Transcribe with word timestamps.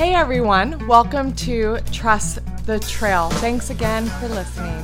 Hey 0.00 0.14
everyone, 0.14 0.88
welcome 0.88 1.34
to 1.34 1.76
Trust 1.92 2.38
the 2.64 2.80
Trail. 2.80 3.28
Thanks 3.32 3.68
again 3.68 4.06
for 4.06 4.28
listening. 4.28 4.82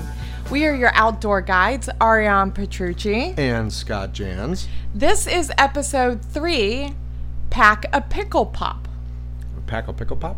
We 0.50 0.66
are 0.66 0.74
your 0.74 0.90
outdoor 0.92 1.40
guides, 1.40 1.88
Ariane 2.02 2.52
Petrucci. 2.52 3.32
And 3.38 3.72
Scott 3.72 4.12
Jans. 4.12 4.68
This 4.94 5.26
is 5.26 5.50
episode 5.56 6.20
three 6.20 6.92
Pack 7.48 7.86
a 7.94 8.02
Pickle 8.02 8.44
Pop. 8.44 8.88
Pack 9.66 9.88
a 9.88 9.94
pickle 9.94 10.18
pop? 10.18 10.36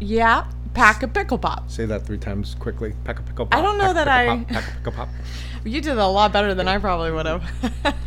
Yeah, 0.00 0.48
pack 0.74 1.04
a 1.04 1.08
pickle 1.08 1.38
pop. 1.38 1.70
Say 1.70 1.86
that 1.86 2.04
three 2.04 2.18
times 2.18 2.56
quickly. 2.56 2.94
Pack 3.04 3.20
a 3.20 3.22
pickle 3.22 3.46
pop. 3.46 3.56
I 3.56 3.62
don't 3.62 3.78
know 3.78 3.92
that 3.92 4.08
I- 4.08 4.38
Pop, 4.38 4.48
pack 4.48 4.68
a 4.68 4.76
pickle 4.78 4.92
pop. 4.94 5.08
You 5.64 5.80
did 5.80 5.96
a 5.96 6.06
lot 6.08 6.32
better 6.32 6.54
than 6.54 6.66
I 6.66 6.78
probably 6.78 7.12
would 7.12 7.26
have. 7.26 7.44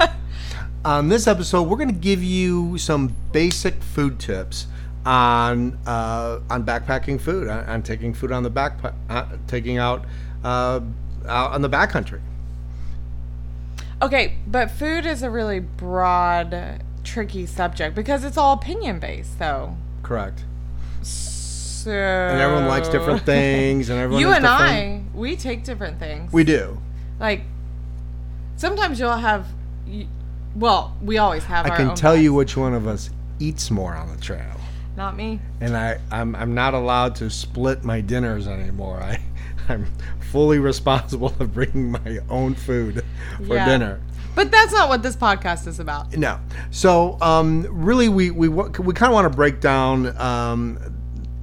On 0.84 1.07
this 1.07 1.25
episode, 1.25 1.70
we're 1.70 1.77
going 1.77 1.88
to 1.88 1.93
give 1.93 2.21
you 2.21 2.77
some 2.77 3.16
basic 3.31 3.81
food 3.81 4.20
tips 4.20 4.67
on 5.05 5.77
uh, 5.85 6.39
on 6.49 6.65
backpacking 6.65 7.19
food, 7.19 7.47
on, 7.47 7.65
on 7.65 7.83
taking 7.83 8.13
food 8.13 8.31
on 8.31 8.43
the 8.43 8.49
back, 8.49 8.77
uh, 9.09 9.25
taking 9.47 9.77
out 9.77 10.05
uh, 10.43 10.79
out 11.27 11.51
on 11.51 11.61
the 11.61 11.69
backcountry. 11.69 12.21
okay, 14.01 14.35
but 14.47 14.71
food 14.71 15.05
is 15.05 15.23
a 15.23 15.29
really 15.29 15.59
broad, 15.59 16.83
tricky 17.03 17.45
subject 17.45 17.95
because 17.95 18.23
it's 18.23 18.37
all 18.37 18.53
opinion 18.53 18.99
based, 18.99 19.39
though. 19.39 19.75
Correct. 20.03 20.43
So. 21.02 21.89
And 21.91 22.39
everyone 22.39 22.67
likes 22.67 22.89
different 22.89 23.21
things, 23.25 23.89
and 23.89 23.99
everyone. 23.99 24.21
You 24.21 24.31
and 24.33 24.45
I, 24.45 25.02
we 25.15 25.35
take 25.35 25.63
different 25.63 25.97
things. 25.99 26.31
We 26.31 26.43
do. 26.43 26.77
like 27.19 27.41
sometimes 28.61 28.99
you'll 28.99 29.11
have 29.13 29.47
well 30.55 30.95
we 31.02 31.17
always 31.17 31.43
have 31.45 31.65
I 31.65 31.75
can 31.75 31.95
tell 31.95 32.15
you 32.15 32.31
which 32.33 32.55
one 32.55 32.75
of 32.75 32.86
us 32.86 33.09
eats 33.39 33.71
more 33.71 33.95
on 33.95 34.15
the 34.15 34.21
trail. 34.21 34.59
Not 34.97 35.16
me 35.16 35.39
and 35.61 35.75
I, 35.78 36.00
I'm, 36.11 36.36
I'm 36.36 36.53
not 36.53 36.73
allowed 36.73 37.16
to 37.17 37.30
split 37.30 37.84
my 37.84 38.02
dinners 38.02 38.47
anymore. 38.47 39.02
I, 39.02 39.20
I'm 39.70 39.86
fully 40.31 40.59
responsible 40.59 41.33
of 41.39 41.53
bringing 41.53 41.92
my 41.92 42.20
own 42.30 42.56
food 42.56 43.03
for 43.48 43.56
Yeah. 43.56 43.66
dinner. 43.66 44.02
but 44.36 44.52
that's 44.52 44.73
not 44.73 44.89
what 44.89 45.02
this 45.03 45.16
podcast 45.16 45.67
is 45.67 45.80
about 45.80 46.16
No. 46.17 46.39
So, 46.72 47.17
um, 47.22 47.66
really, 47.70 48.09
we, 48.09 48.31
we, 48.31 48.48
we 48.50 48.94
kind 48.94 49.09
of 49.09 49.14
want 49.14 49.31
to 49.31 49.36
break 49.36 49.59
down 49.61 50.16
um, 50.20 50.80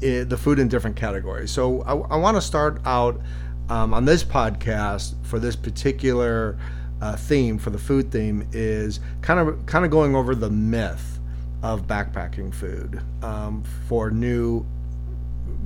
the 0.01 0.37
food 0.39 0.59
in 0.59 0.69
different 0.69 0.97
categories. 0.97 1.51
So, 1.51 1.83
I, 1.83 1.93
I 1.95 2.17
want 2.17 2.37
to 2.37 2.41
start 2.43 2.81
out 2.85 3.21
um, 3.69 3.93
on 3.95 4.05
this 4.05 4.25
podcast 4.25 5.15
for 5.27 5.39
this 5.39 5.55
particular 5.57 6.59
uh, 7.01 7.17
theme, 7.17 7.59
for 7.59 7.71
the 7.71 7.79
food 7.79 8.11
theme, 8.11 8.47
is 8.53 9.01
kind 9.23 9.39
of 9.39 9.65
kind 9.67 9.85
of 9.85 9.91
going 9.91 10.15
over 10.17 10.35
the 10.35 10.51
myth 10.51 11.18
of 11.63 11.87
backpacking 11.87 12.55
food 12.55 13.01
um, 13.23 13.65
for 13.89 14.11
new 14.11 14.65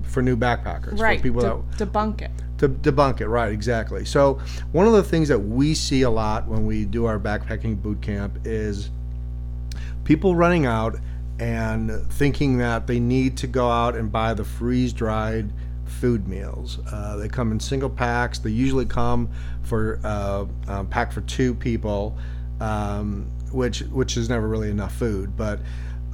for 0.02 0.22
new 0.22 0.36
backpackers, 0.36 0.98
right 0.98 1.18
for 1.18 1.22
people 1.22 1.40
de- 1.40 1.76
that 1.78 1.92
debunk 1.92 2.22
it. 2.22 2.30
To 2.58 2.68
debunk 2.68 3.20
it 3.20 3.28
right 3.28 3.52
exactly. 3.52 4.04
So 4.04 4.40
one 4.72 4.86
of 4.86 4.92
the 4.92 5.02
things 5.02 5.28
that 5.28 5.38
we 5.38 5.74
see 5.74 6.02
a 6.02 6.10
lot 6.10 6.46
when 6.46 6.66
we 6.66 6.84
do 6.84 7.06
our 7.06 7.18
backpacking 7.18 7.82
boot 7.82 8.00
camp 8.00 8.38
is 8.44 8.90
people 10.04 10.34
running 10.34 10.66
out 10.66 10.96
and 11.38 11.90
thinking 12.12 12.58
that 12.58 12.86
they 12.86 13.00
need 13.00 13.36
to 13.38 13.46
go 13.46 13.68
out 13.68 13.96
and 13.96 14.12
buy 14.12 14.34
the 14.34 14.44
freeze 14.44 14.92
dried 14.92 15.52
food 15.84 16.28
meals. 16.28 16.78
Uh, 16.90 17.16
they 17.16 17.28
come 17.28 17.52
in 17.52 17.60
single 17.60 17.90
packs. 17.90 18.38
They 18.38 18.50
usually 18.50 18.86
come 18.86 19.30
for 19.62 20.00
uh, 20.04 20.46
um, 20.68 20.86
pack 20.88 21.12
for 21.12 21.20
two 21.22 21.54
people. 21.54 22.16
Um, 22.60 23.30
which 23.52 23.80
which 23.80 24.16
is 24.16 24.28
never 24.28 24.48
really 24.48 24.70
enough 24.70 24.94
food 24.94 25.36
but 25.36 25.60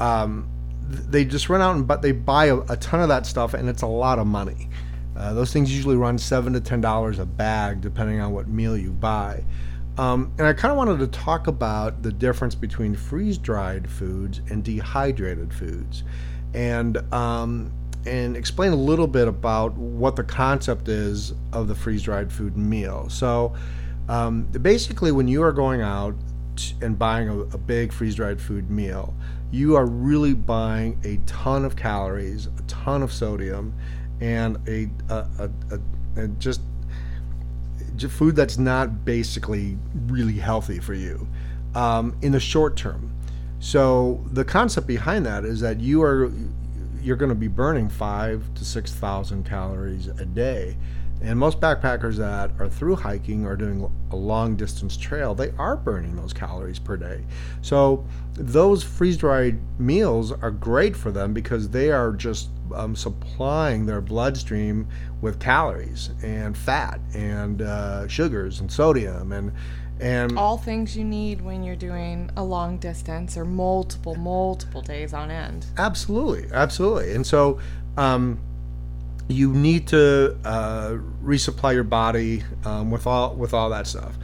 um, 0.00 0.48
they 0.88 1.24
just 1.24 1.48
run 1.48 1.60
out 1.60 1.74
and 1.74 1.86
but 1.86 2.02
they 2.02 2.12
buy 2.12 2.46
a, 2.46 2.56
a 2.68 2.76
ton 2.76 3.00
of 3.00 3.08
that 3.08 3.26
stuff 3.26 3.54
and 3.54 3.68
it's 3.68 3.82
a 3.82 3.86
lot 3.86 4.18
of 4.18 4.26
money 4.26 4.68
uh, 5.18 5.34
those 5.34 5.52
things 5.52 5.74
usually 5.74 5.96
run 5.96 6.16
seven 6.16 6.52
to 6.52 6.60
ten 6.60 6.80
dollars 6.80 7.18
a 7.18 7.26
bag, 7.26 7.80
depending 7.80 8.20
on 8.20 8.32
what 8.32 8.46
meal 8.46 8.78
you 8.78 8.92
buy. 8.92 9.44
Um, 9.98 10.32
and 10.38 10.46
I 10.46 10.52
kind 10.52 10.70
of 10.70 10.78
wanted 10.78 11.00
to 11.00 11.08
talk 11.08 11.48
about 11.48 12.04
the 12.04 12.12
difference 12.12 12.54
between 12.54 12.94
freeze-dried 12.94 13.90
foods 13.90 14.40
and 14.48 14.62
dehydrated 14.62 15.52
foods, 15.52 16.04
and 16.54 16.98
um, 17.12 17.72
and 18.06 18.36
explain 18.36 18.70
a 18.72 18.76
little 18.76 19.08
bit 19.08 19.26
about 19.26 19.72
what 19.74 20.14
the 20.14 20.22
concept 20.22 20.86
is 20.86 21.32
of 21.52 21.66
the 21.66 21.74
freeze-dried 21.74 22.32
food 22.32 22.56
meal. 22.56 23.08
So, 23.10 23.56
um, 24.08 24.44
basically, 24.44 25.10
when 25.10 25.26
you 25.26 25.42
are 25.42 25.52
going 25.52 25.80
out 25.80 26.14
and 26.80 26.98
buying 26.98 27.28
a, 27.28 27.38
a 27.40 27.58
big 27.58 27.92
freeze-dried 27.92 28.40
food 28.40 28.70
meal, 28.70 29.14
you 29.50 29.76
are 29.76 29.86
really 29.86 30.34
buying 30.34 31.00
a 31.04 31.16
ton 31.26 31.64
of 31.64 31.76
calories, 31.76 32.46
a 32.46 32.62
ton 32.66 33.02
of 33.02 33.12
sodium, 33.12 33.74
and 34.20 34.56
a, 34.68 34.88
a, 35.12 35.50
a, 35.70 35.80
a, 36.16 36.28
just 36.38 36.60
food 38.08 38.36
that's 38.36 38.58
not 38.58 39.04
basically 39.04 39.76
really 40.06 40.38
healthy 40.38 40.78
for 40.78 40.94
you 40.94 41.26
um, 41.74 42.16
in 42.22 42.32
the 42.32 42.40
short 42.40 42.76
term. 42.76 43.12
So 43.60 44.24
the 44.32 44.44
concept 44.44 44.86
behind 44.86 45.26
that 45.26 45.44
is 45.44 45.60
that 45.60 45.80
you 45.80 46.02
are 46.02 46.30
you're 47.00 47.16
going 47.16 47.28
to 47.28 47.34
be 47.34 47.48
burning 47.48 47.88
five 47.88 48.42
to 48.54 48.64
six 48.64 48.92
thousand 48.92 49.44
calories 49.44 50.06
a 50.06 50.24
day, 50.24 50.76
and 51.20 51.38
most 51.38 51.60
backpackers 51.60 52.16
that 52.16 52.50
are 52.60 52.68
through 52.68 52.96
hiking 52.96 53.44
or 53.44 53.56
doing 53.56 53.90
a 54.10 54.16
long 54.16 54.56
distance 54.56 54.96
trail, 54.96 55.34
they 55.34 55.52
are 55.58 55.76
burning 55.76 56.16
those 56.16 56.32
calories 56.32 56.78
per 56.78 56.96
day. 56.96 57.24
So 57.62 58.06
those 58.34 58.84
freeze 58.84 59.16
dried 59.16 59.58
meals 59.80 60.30
are 60.30 60.50
great 60.50 60.96
for 60.96 61.10
them 61.10 61.34
because 61.34 61.70
they 61.70 61.90
are 61.90 62.12
just 62.12 62.50
um, 62.74 62.94
supplying 62.94 63.86
their 63.86 64.00
bloodstream 64.00 64.86
with 65.20 65.40
calories 65.40 66.10
and 66.22 66.56
fat 66.56 67.00
and 67.14 67.62
uh, 67.62 68.06
sugars 68.08 68.60
and 68.60 68.70
sodium 68.70 69.32
and 69.32 69.52
and 70.00 70.38
all 70.38 70.56
things 70.56 70.96
you 70.96 71.02
need 71.02 71.40
when 71.40 71.64
you're 71.64 71.74
doing 71.74 72.30
a 72.36 72.44
long 72.44 72.78
distance 72.78 73.36
or 73.36 73.44
multiple 73.44 74.14
multiple 74.14 74.80
days 74.80 75.12
on 75.12 75.28
end 75.28 75.66
Absolutely, 75.76 76.48
absolutely. 76.52 77.12
And 77.14 77.26
so, 77.26 77.58
um, 77.96 78.38
you 79.28 79.52
need 79.52 79.86
to 79.88 80.36
uh, 80.44 80.98
resupply 81.22 81.74
your 81.74 81.84
body 81.84 82.42
um, 82.64 82.90
with 82.90 83.06
all 83.06 83.34
with 83.34 83.54
all 83.54 83.70
that 83.70 83.86
stuff. 83.86 84.16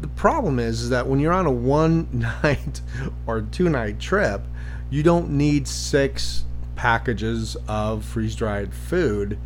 The 0.00 0.08
problem 0.08 0.58
is, 0.58 0.82
is 0.82 0.90
that 0.90 1.06
when 1.06 1.18
you're 1.18 1.32
on 1.32 1.46
a 1.46 1.50
one 1.50 2.08
night 2.42 2.80
or 3.26 3.42
two 3.42 3.68
night 3.68 3.98
trip, 3.98 4.42
you 4.90 5.02
don't 5.02 5.30
need 5.30 5.66
six 5.66 6.44
packages 6.76 7.56
of 7.68 8.04
freeze 8.04 8.34
dried 8.34 8.74
food. 8.74 9.38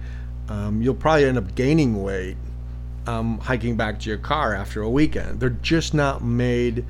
Um, 0.48 0.82
you'll 0.82 0.94
probably 0.94 1.26
end 1.26 1.38
up 1.38 1.54
gaining 1.54 2.02
weight 2.02 2.36
um, 3.08 3.38
hiking 3.38 3.76
back 3.76 3.98
to 4.00 4.08
your 4.08 4.18
car 4.18 4.54
after 4.54 4.82
a 4.82 4.90
weekend. 4.90 5.40
They're 5.40 5.50
just 5.50 5.94
not 5.94 6.22
made 6.22 6.84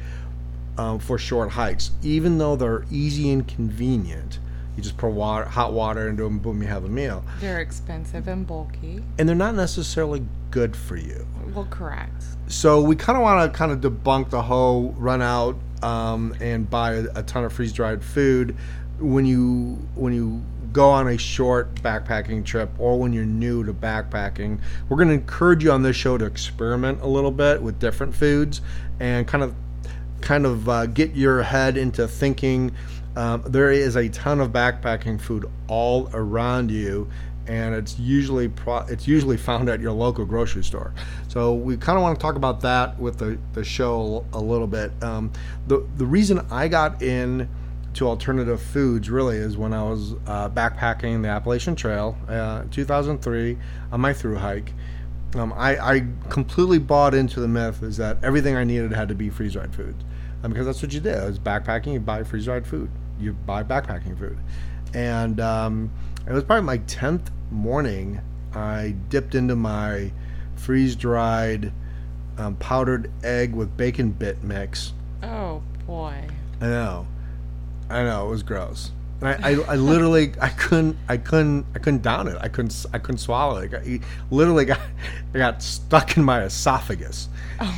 um, 0.77 0.99
for 0.99 1.17
short 1.17 1.51
hikes, 1.51 1.93
even 2.03 2.39
though 2.39 2.57
they're 2.57 2.85
easy 2.91 3.31
and 3.31 3.47
convenient. 3.47 4.39
You 4.79 4.85
just 4.85 4.97
pour 4.97 5.11
water, 5.11 5.45
hot 5.45 5.73
water 5.73 6.09
into 6.09 6.23
them, 6.23 6.39
boom, 6.39 6.63
you 6.63 6.69
have 6.69 6.85
a 6.85 6.89
meal. 6.89 7.25
they're 7.41 7.59
expensive 7.59 8.29
and 8.29 8.47
bulky 8.47 9.03
And 9.19 9.29
they're 9.29 9.35
not 9.35 9.57
necessarily 9.57 10.25
good 10.53 10.77
for 10.77 10.97
you. 10.97 11.27
well 11.53 11.67
correct 11.69 12.23
So 12.47 12.81
we 12.81 12.95
kind 12.95 13.17
of 13.17 13.23
want 13.23 13.53
to 13.53 13.59
kind 13.59 13.73
of 13.73 13.81
debunk 13.81 14.31
the 14.31 14.41
whole 14.41 14.91
run 14.93 15.21
out 15.21 15.57
um, 15.83 16.33
and 16.41 16.71
buy 16.71 16.93
a, 16.93 17.25
ton 17.25 17.43
of 17.43 17.53
freeze 17.53 17.73
dried 17.73 18.05
food 18.05 18.57
when 19.01 19.27
you 19.27 19.79
when 19.97 20.13
you 20.13 20.41
go 20.73 20.89
on 20.91 21.09
a 21.09 21.19
short 21.19 21.75
backpacking 21.83 22.45
trip 22.45 22.71
or 22.79 23.01
when 23.01 23.13
you're 23.13 23.25
new 23.25 23.65
to 23.65 23.75
backpacking. 23.75 24.61
We're 24.89 24.97
going 24.97 25.09
to 25.09 25.15
encourage 25.15 25.65
you 25.65 25.73
on 25.73 25.83
this 25.83 25.97
show 25.97 26.17
to 26.19 26.25
experiment 26.25 27.01
a 27.03 27.07
little 27.09 27.33
bit 27.33 27.61
with 27.63 27.81
different 27.81 28.15
foods 28.15 28.61
and 29.01 29.27
kind 29.27 29.43
of 29.43 29.57
kind 30.21 30.47
of 30.47 30.69
uh, 30.69 30.87
get 30.87 31.15
your 31.17 31.43
head 31.43 31.77
into 31.77 32.07
thinking 32.07 32.73
um, 33.19 33.43
there 33.47 33.73
is 33.73 33.97
a 33.97 34.09
ton 34.11 34.41
of 34.41 34.53
backpacking 34.53 35.21
food 35.21 35.45
all 35.67 36.09
around 36.15 36.71
you 36.71 37.09
and 37.49 37.75
it's 37.75 37.99
usually 37.99 38.49
pro- 38.49 38.87
it's 38.87 39.09
usually 39.09 39.37
found 39.37 39.69
at 39.69 39.81
your 39.81 39.91
local 39.91 40.25
grocery 40.25 40.63
store 40.63 40.95
so 41.27 41.53
we 41.53 41.77
kind 41.77 41.99
of 41.99 42.03
want 42.03 42.17
to 42.17 42.23
talk 42.23 42.37
about 42.37 42.61
that 42.61 42.97
with 42.99 43.19
the, 43.19 43.37
the 43.55 43.65
show 43.65 44.25
a 44.33 44.39
little 44.39 44.69
bit 44.69 44.93
um, 45.03 45.33
the, 45.67 45.85
the 45.97 46.07
reason 46.07 46.39
i 46.51 46.69
got 46.69 47.03
in 47.03 47.49
to 47.93 48.07
alternative 48.07 48.63
foods 48.63 49.11
really 49.11 49.37
is 49.37 49.57
when 49.57 49.73
i 49.73 49.83
was 49.83 50.13
uh, 50.27 50.49
backpacking 50.51 51.21
the 51.21 51.29
appalachian 51.29 51.75
trail 51.75 52.17
uh, 52.29 52.63
2003 52.71 53.59
on 53.91 54.01
my 54.01 54.13
through 54.13 54.37
hike 54.37 54.73
um, 55.35 55.53
I, 55.53 55.77
I 55.97 56.07
completely 56.31 56.79
bought 56.79 57.15
into 57.15 57.41
the 57.41 57.49
myth 57.49 57.83
is 57.83 57.99
that 57.99 58.17
everything 58.23 58.57
I 58.57 58.65
needed 58.65 58.95
had 58.95 59.09
to 59.09 59.15
be 59.15 59.29
freeze 59.29 59.53
dried 59.53 59.75
food, 59.75 59.95
um, 60.43 60.51
because 60.51 60.65
that's 60.65 60.83
what 60.83 60.93
you 60.95 61.01
did. 61.01 61.17
It 61.17 61.27
was 61.27 61.39
backpacking. 61.39 61.93
You 61.93 62.01
buy 62.01 62.25
freeze 62.25 62.47
dried 62.47 62.67
food. 62.67 62.91
You 63.19 63.33
buy 63.33 63.63
backpacking 63.65 64.19
food, 64.19 64.39
and 64.95 65.41
um, 65.41 65.91
it 66.27 66.33
was 66.33 66.45
probably 66.45 66.65
my 66.65 66.79
tenth 66.79 67.31
morning. 67.51 68.21
I 68.55 68.95
dipped 69.09 69.35
into 69.35 69.57
my 69.57 70.11
freeze 70.57 70.97
dried 70.97 71.73
um, 72.39 72.57
powdered 72.57 73.11
egg 73.25 73.55
with 73.55 73.77
bacon 73.77 74.11
bit 74.13 74.43
mix. 74.43 74.93
oh 75.23 75.63
boy 75.87 76.25
I 76.61 76.67
know, 76.67 77.07
I 77.91 78.03
know 78.05 78.27
it 78.27 78.31
was 78.31 78.43
gross. 78.43 78.91
And 79.21 79.29
I, 79.29 79.51
I, 79.51 79.73
I 79.73 79.75
literally 79.77 80.33
I 80.41 80.49
couldn't 80.51 80.97
I 81.09 81.17
couldn't 81.17 81.67
I 81.75 81.79
couldn't 81.81 82.03
down 82.03 82.29
it. 82.29 82.37
I 82.41 82.49
couldn't 82.49 82.87
I 82.93 82.99
couldn't 82.99 83.19
swallow 83.19 83.59
it. 83.59 83.75
I 83.75 84.01
literally 84.31 84.65
got 84.65 84.81
it 85.35 85.39
got 85.39 85.63
stuck 85.63 86.17
in 86.17 86.23
my 86.25 86.45
esophagus, 86.45 87.29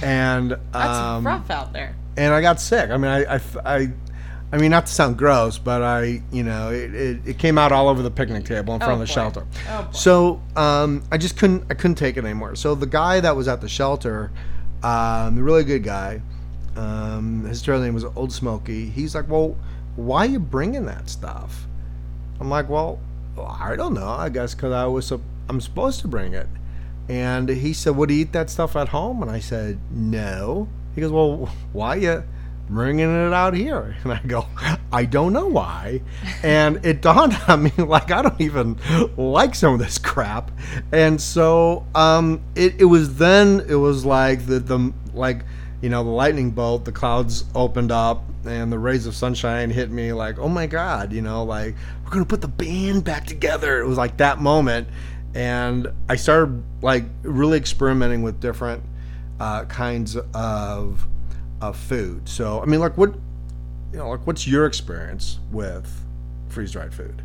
and 0.03 0.53
Oh, 0.53 0.59
That's 0.73 0.99
um, 0.99 1.27
rough 1.27 1.51
out 1.51 1.73
there. 1.73 1.95
and 2.17 2.35
I 2.35 2.41
got 2.43 2.61
sick. 2.61 2.91
I 2.91 2.97
mean, 2.99 3.11
I, 3.11 3.37
I 3.37 3.41
I- 3.65 3.93
I 4.53 4.57
mean, 4.59 4.71
not 4.73 4.87
to 4.87 4.93
sound 4.93 5.17
gross, 5.17 5.59
but 5.59 5.81
I, 5.83 6.23
you 6.33 6.43
know, 6.43 6.71
it, 6.73 6.93
it, 6.95 7.21
it 7.25 7.39
came 7.39 7.57
out 7.57 7.71
all 7.71 7.89
over 7.89 8.03
the 8.03 8.11
picnic 8.11 8.45
table 8.45 8.75
in 8.75 8.81
front 8.81 8.93
Oh, 8.93 8.95
of 8.95 8.99
the 9.01 9.07
boy. 9.07 9.13
shelter. 9.13 9.47
Oh, 9.69 9.83
boy. 9.85 9.89
so 9.93 10.43
um, 10.57 11.03
I 11.13 11.19
just 11.19 11.37
couldn't, 11.39 11.65
I 11.71 11.75
couldn't 11.75 11.95
take 11.97 12.17
it 12.17 12.25
anymore. 12.25 12.57
So 12.57 12.75
the 12.75 12.87
guy 12.87 13.21
that 13.21 13.37
was 13.37 13.47
at 13.47 13.61
the 13.61 13.69
shelter, 13.69 14.33
um, 14.83 15.39
a 15.39 15.43
really 15.43 15.63
good 15.63 15.85
guy, 15.85 16.21
um, 16.77 17.45
his 17.45 17.63
trailer 17.63 17.85
name 17.85 17.95
was 17.95 18.05
Old 18.05 18.33
Smoky. 18.33 18.87
He's 18.87 19.15
like, 19.15 19.29
well, 19.29 19.57
why 19.97 20.27
are 20.27 20.31
you 20.31 20.41
bringing 20.41 20.85
that 20.87 21.09
stuff? 21.09 21.67
I'm 22.41 22.49
like, 22.51 22.69
well, 22.69 22.99
I 23.39 23.77
don't 23.77 23.95
know. 23.95 24.09
I 24.09 24.31
guess 24.31 24.55
because 24.55 24.73
I 24.73 24.87
was, 24.87 25.07
sup- 25.07 25.21
I'm 25.49 25.61
supposed 25.61 26.01
to 26.01 26.09
bring 26.09 26.35
it. 26.35 26.49
And 27.09 27.49
he 27.49 27.73
said, 27.73 27.97
"Would 27.97 28.11
you 28.11 28.19
eat 28.19 28.33
that 28.35 28.51
stuff 28.51 28.77
at 28.77 28.89
home?" 28.89 29.21
And 29.21 29.31
I 29.33 29.41
said, 29.41 29.81
"No." 29.91 30.69
He 30.95 31.01
goes, 31.01 31.11
"Well, 31.11 31.51
why 31.73 31.97
you 31.97 32.23
bringing 32.71 33.11
it 33.11 33.33
out 33.33 33.55
here?" 33.55 33.97
And 34.05 34.13
I 34.13 34.21
go, 34.27 34.47
"I 34.93 35.05
don't 35.05 35.33
know 35.33 35.47
why." 35.47 36.03
And 36.43 36.85
it 36.85 37.03
dawned 37.03 37.37
on 37.49 37.65
me 37.65 37.73
like 37.79 38.11
I 38.11 38.23
don't 38.23 38.41
even 38.41 38.79
like 39.17 39.55
some 39.55 39.75
of 39.75 39.81
this 39.81 39.99
crap. 39.99 40.51
And 40.93 41.21
so 41.21 41.87
um, 41.95 42.41
it 42.55 42.81
it 42.81 42.87
was 42.87 43.17
then 43.17 43.65
it 43.69 43.75
was 43.75 44.05
like 44.05 44.47
the 44.47 44.59
the 44.59 44.93
like 45.15 45.45
you 45.81 45.89
know 45.89 46.05
the 46.05 46.11
lightning 46.11 46.51
bolt, 46.51 46.85
the 46.85 46.93
clouds 46.93 47.45
opened 47.55 47.93
up. 47.93 48.25
And 48.43 48.73
the 48.73 48.79
rays 48.79 49.07
of 49.07 49.15
sunshine 49.15 49.69
hit 49.69 49.91
me 49.91 50.15
like, 50.15 50.39
oh 50.39 50.49
my 50.49 50.67
God, 50.67 51.13
you 51.13 51.21
know, 51.21 51.45
like 51.45 51.75
we're 52.03 52.11
gonna 52.11 52.25
put 52.25 52.41
the 52.41 52.49
band 52.49 53.05
back 53.05 53.27
together. 53.27 53.81
It 53.81 53.87
was 53.87 53.99
like 53.99 54.17
that 54.17 54.41
moment, 54.41 54.89
and 55.35 55.89
I 56.09 56.17
started 56.17 56.63
like 56.81 57.05
really 57.23 57.59
experimenting 57.59 58.23
with 58.23 58.41
different 58.41 58.83
uh, 59.41 59.65
kinds 59.67 60.17
of 60.35 61.07
of 61.61 61.77
food. 61.77 62.29
So 62.29 62.61
I 62.61 62.65
mean, 62.67 62.81
like 62.81 62.97
what 62.97 63.15
you 63.93 63.99
know, 63.99 64.11
like 64.11 64.27
what's 64.27 64.47
your 64.47 64.67
experience 64.67 65.41
with 65.51 66.05
freeze 66.49 66.73
dried 66.73 66.95
food? 66.95 67.23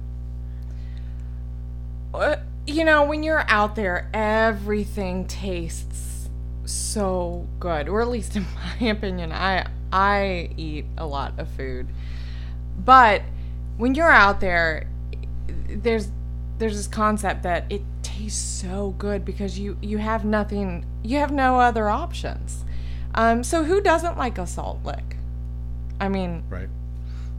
Uh, 2.13 2.37
you 2.65 2.83
know, 2.83 3.03
when 3.05 3.23
you're 3.23 3.45
out 3.49 3.75
there, 3.75 4.09
everything 4.13 5.25
tastes 5.25 6.29
so 6.65 7.47
good, 7.59 7.87
or 7.87 8.01
at 8.01 8.07
least 8.07 8.35
in 8.35 8.45
my 8.81 8.87
opinion, 8.87 9.31
I 9.31 9.67
I 9.91 10.49
eat 10.57 10.85
a 10.97 11.05
lot 11.05 11.39
of 11.39 11.49
food, 11.49 11.87
but 12.83 13.21
when 13.77 13.95
you're 13.95 14.11
out 14.11 14.39
there, 14.39 14.89
there's 15.67 16.09
there's 16.57 16.77
this 16.77 16.87
concept 16.87 17.43
that 17.43 17.65
it 17.69 17.81
tastes 18.01 18.61
so 18.61 18.95
good 18.97 19.25
because 19.25 19.59
you 19.59 19.77
you 19.81 19.97
have 19.97 20.25
nothing, 20.25 20.85
you 21.03 21.17
have 21.19 21.31
no 21.31 21.59
other 21.59 21.89
options. 21.89 22.64
Um, 23.15 23.43
so 23.43 23.63
who 23.63 23.81
doesn't 23.81 24.17
like 24.17 24.37
a 24.37 24.45
salt 24.45 24.83
lick? 24.83 25.17
I 25.99 26.09
mean, 26.09 26.43
Right. 26.49 26.69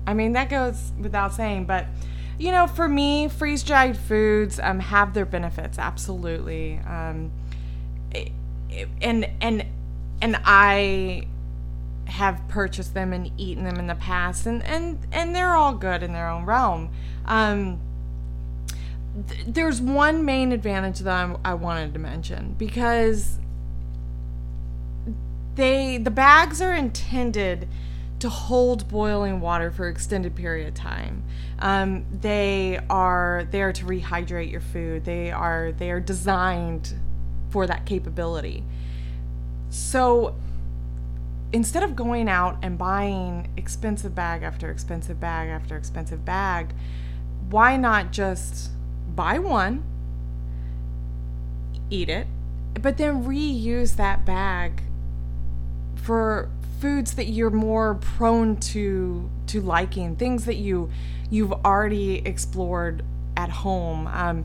I 0.06 0.14
mean, 0.14 0.32
that 0.32 0.48
goes 0.48 0.92
without 0.98 1.32
saying, 1.34 1.66
but 1.66 1.86
you 2.38 2.50
know, 2.52 2.66
for 2.66 2.86
me, 2.88 3.28
freeze 3.28 3.62
dried 3.62 3.96
foods 3.96 4.58
um, 4.60 4.80
have 4.80 5.14
their 5.14 5.24
benefits, 5.26 5.78
absolutely. 5.78 6.78
Um, 6.86 7.30
it- 8.12 8.32
it- 8.70 8.88
and 9.00 9.26
and 9.40 9.64
and 10.20 10.38
I 10.44 11.26
have 12.06 12.46
purchased 12.48 12.94
them 12.94 13.12
and 13.12 13.30
eaten 13.38 13.64
them 13.64 13.76
in 13.78 13.86
the 13.86 13.94
past, 13.94 14.46
and 14.46 14.62
and 14.64 14.98
and 15.12 15.34
they're 15.34 15.54
all 15.54 15.74
good 15.74 16.02
in 16.02 16.12
their 16.12 16.28
own 16.28 16.44
realm. 16.44 16.90
Um, 17.26 17.80
th- 19.28 19.44
there's 19.46 19.80
one 19.80 20.24
main 20.24 20.52
advantage 20.52 21.00
that 21.00 21.12
I'm, 21.14 21.38
I 21.44 21.54
wanted 21.54 21.92
to 21.94 21.98
mention 21.98 22.54
because 22.58 23.38
they 25.56 25.98
the 25.98 26.10
bags 26.10 26.62
are 26.62 26.74
intended 26.74 27.68
to 28.18 28.28
hold 28.28 28.88
boiling 28.88 29.40
water 29.40 29.70
for 29.70 29.88
extended 29.88 30.34
period 30.34 30.68
of 30.68 30.74
time. 30.74 31.22
Um, 31.58 32.06
they 32.10 32.80
are 32.88 33.46
there 33.50 33.72
to 33.72 33.84
rehydrate 33.84 34.50
your 34.50 34.60
food. 34.60 35.04
They 35.04 35.30
are 35.30 35.72
they 35.72 35.90
are 35.90 36.00
designed 36.00 36.94
for 37.50 37.66
that 37.66 37.84
capability. 37.84 38.64
So 39.68 40.34
instead 41.52 41.82
of 41.82 41.96
going 41.96 42.28
out 42.28 42.58
and 42.62 42.78
buying 42.78 43.52
expensive 43.56 44.14
bag 44.14 44.42
after 44.42 44.70
expensive 44.70 45.20
bag 45.20 45.48
after 45.48 45.76
expensive 45.76 46.24
bag, 46.24 46.74
why 47.50 47.76
not 47.76 48.12
just 48.12 48.70
buy 49.14 49.38
one, 49.38 49.84
eat 51.90 52.08
it, 52.08 52.26
but 52.80 52.96
then 52.96 53.24
reuse 53.24 53.96
that 53.96 54.24
bag 54.26 54.82
for 56.06 56.48
foods 56.80 57.14
that 57.14 57.26
you're 57.26 57.50
more 57.50 57.96
prone 57.96 58.56
to 58.56 59.28
to 59.48 59.60
liking, 59.60 60.14
things 60.16 60.44
that 60.44 60.54
you 60.56 60.88
you've 61.30 61.52
already 61.52 62.18
explored 62.18 63.02
at 63.36 63.50
home. 63.50 64.06
Um, 64.06 64.44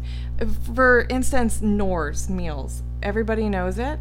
for 0.75 1.05
instance, 1.09 1.61
Knorr's 1.61 2.29
meals. 2.29 2.81
Everybody 3.03 3.47
knows 3.47 3.77
it. 3.77 3.99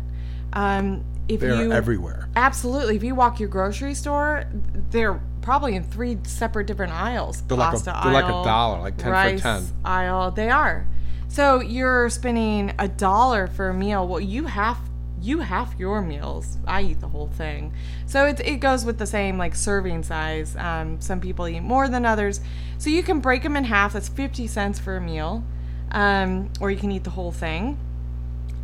Um, 0.55 1.05
if 1.29 1.41
They're 1.41 1.63
you 1.63 1.73
everywhere. 1.73 2.29
Absolutely. 2.35 2.97
If 2.97 3.05
you 3.05 3.15
walk 3.15 3.39
your 3.39 3.49
grocery 3.49 3.95
store, 3.95 4.45
they're 4.91 5.21
probably 5.43 5.77
in 5.77 5.85
three 5.85 6.19
separate 6.25 6.67
different 6.67 6.93
aisles. 6.93 7.43
They're 7.43 7.57
like 7.57 7.75
a- 7.79 7.85
they're 7.85 8.13
like 8.13 8.25
a 8.25 8.45
dollar, 8.45 8.81
like 8.81 8.97
10 8.97 9.05
for 9.05 9.11
rice 9.13 9.43
10. 9.43 9.63
aisle. 9.85 10.31
They 10.33 10.49
are. 10.51 10.87
So 11.29 11.61
you're 11.61 12.09
spending 12.11 12.73
a 12.79 12.89
dollar 12.89 13.47
for 13.47 13.69
a 13.69 13.75
meal. 13.75 14.09
Well, 14.09 14.21
you 14.21 14.47
have 14.47 14.79
you 15.23 15.41
half 15.41 15.75
your 15.79 16.03
meals. 16.03 16.59
I 16.67 16.83
eat 16.83 17.01
the 17.01 17.09
whole 17.09 17.29
thing. 17.29 17.73
So 18.07 18.27
it, 18.27 18.41
it 18.41 18.57
goes 18.57 18.85
with 18.85 18.99
the 18.99 19.07
same 19.07 19.39
like 19.39 19.55
serving 19.55 20.03
size. 20.03 20.57
Um, 20.57 21.01
some 21.01 21.21
people 21.21 21.47
eat 21.49 21.61
more 21.61 21.89
than 21.89 22.05
others. 22.07 22.41
So 22.79 22.91
you 22.91 23.03
can 23.03 23.21
break 23.21 23.43
them 23.43 23.57
in 23.57 23.65
half. 23.65 23.93
That's 23.93 24.09
50 24.09 24.47
cents 24.47 24.79
for 24.79 24.97
a 24.97 25.01
meal. 25.01 25.45
Um, 25.93 26.51
or 26.61 26.71
you 26.71 26.79
can 26.79 26.93
eat 26.93 27.05
the 27.05 27.11
whole 27.11 27.33
thing 27.33 27.79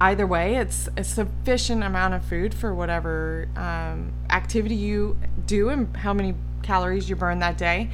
either 0.01 0.27
way, 0.27 0.57
it's 0.57 0.89
a 0.97 1.05
sufficient 1.05 1.83
amount 1.83 2.15
of 2.15 2.25
food 2.25 2.55
for 2.55 2.75
whatever 2.75 3.49
um, 3.57 4.13
activity 4.31 4.75
you 4.75 5.17
do 5.47 5.69
and 5.69 5.97
how 5.97 6.13
many 6.13 6.35
calories 6.63 7.09
you 7.09 7.17
burn 7.17 7.39
that 7.39 7.57
day. 7.57 7.91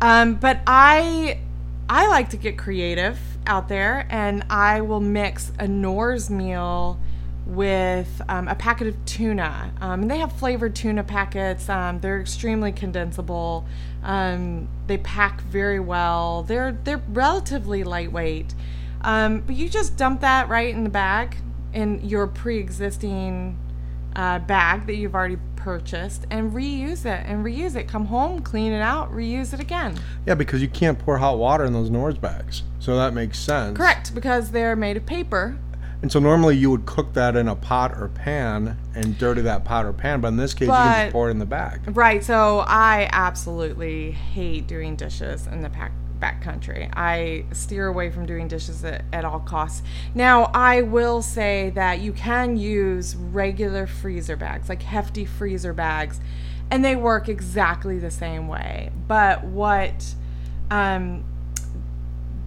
Um, 0.00 0.34
but 0.34 0.60
I 0.66 1.40
I 1.88 2.08
like 2.08 2.30
to 2.30 2.36
get 2.36 2.56
creative 2.56 3.18
out 3.46 3.68
there, 3.68 4.06
and 4.08 4.44
I 4.48 4.80
will 4.80 5.00
mix 5.00 5.52
a 5.58 5.68
Knorr's 5.68 6.30
meal 6.30 6.98
with 7.46 8.22
um, 8.28 8.48
a 8.48 8.54
packet 8.54 8.86
of 8.86 9.04
tuna. 9.04 9.72
Um, 9.80 10.02
and 10.02 10.10
they 10.10 10.18
have 10.18 10.32
flavored 10.32 10.74
tuna 10.74 11.04
packets. 11.04 11.68
Um, 11.68 12.00
they're 12.00 12.20
extremely 12.20 12.72
condensable. 12.72 13.64
Um, 14.02 14.68
they 14.86 14.98
pack 14.98 15.40
very 15.42 15.80
well. 15.80 16.42
They're 16.42 16.72
they're 16.84 17.02
relatively 17.08 17.84
lightweight. 17.84 18.54
Um, 19.02 19.40
but 19.40 19.56
you 19.56 19.68
just 19.68 19.96
dump 19.96 20.22
that 20.22 20.48
right 20.48 20.74
in 20.74 20.84
the 20.84 20.90
bag 20.90 21.36
in 21.74 22.00
your 22.08 22.26
pre-existing 22.26 23.58
uh, 24.16 24.38
bag 24.38 24.86
that 24.86 24.94
you've 24.94 25.14
already 25.14 25.38
purchased 25.56 26.26
and 26.30 26.52
reuse 26.52 27.04
it 27.04 27.26
and 27.26 27.44
reuse 27.44 27.74
it. 27.74 27.88
Come 27.88 28.06
home, 28.06 28.40
clean 28.40 28.72
it 28.72 28.80
out, 28.80 29.10
reuse 29.10 29.52
it 29.52 29.60
again. 29.60 29.98
Yeah, 30.26 30.34
because 30.34 30.62
you 30.62 30.68
can't 30.68 30.98
pour 30.98 31.18
hot 31.18 31.38
water 31.38 31.64
in 31.64 31.72
those 31.72 31.90
Knorr's 31.90 32.18
bags, 32.18 32.62
so 32.78 32.96
that 32.96 33.12
makes 33.12 33.38
sense. 33.38 33.76
Correct, 33.76 34.14
because 34.14 34.50
they're 34.50 34.76
made 34.76 34.96
of 34.96 35.06
paper. 35.06 35.58
And 36.04 36.12
so 36.12 36.18
normally 36.18 36.54
you 36.54 36.70
would 36.70 36.84
cook 36.84 37.14
that 37.14 37.34
in 37.34 37.48
a 37.48 37.56
pot 37.56 37.92
or 37.92 38.08
pan 38.08 38.76
and 38.94 39.16
dirty 39.16 39.40
that 39.40 39.64
pot 39.64 39.86
or 39.86 39.94
pan, 39.94 40.20
but 40.20 40.28
in 40.28 40.36
this 40.36 40.52
case 40.52 40.66
you 40.66 40.74
can 40.74 41.04
just 41.04 41.12
pour 41.14 41.28
it 41.28 41.30
in 41.30 41.38
the 41.38 41.46
bag. 41.46 41.80
Right, 41.96 42.22
so 42.22 42.58
I 42.58 43.08
absolutely 43.10 44.10
hate 44.10 44.66
doing 44.66 44.96
dishes 44.96 45.46
in 45.46 45.62
the 45.62 45.70
pack, 45.70 45.92
back 46.20 46.42
country. 46.42 46.90
I 46.92 47.46
steer 47.52 47.86
away 47.86 48.10
from 48.10 48.26
doing 48.26 48.48
dishes 48.48 48.84
at, 48.84 49.02
at 49.14 49.24
all 49.24 49.40
costs. 49.40 49.82
Now, 50.14 50.50
I 50.52 50.82
will 50.82 51.22
say 51.22 51.70
that 51.70 52.00
you 52.00 52.12
can 52.12 52.58
use 52.58 53.16
regular 53.16 53.86
freezer 53.86 54.36
bags, 54.36 54.68
like 54.68 54.82
hefty 54.82 55.24
freezer 55.24 55.72
bags, 55.72 56.20
and 56.70 56.84
they 56.84 56.96
work 56.96 57.30
exactly 57.30 57.98
the 57.98 58.10
same 58.10 58.46
way. 58.46 58.90
But 59.08 59.42
what 59.42 60.14
um, 60.70 61.24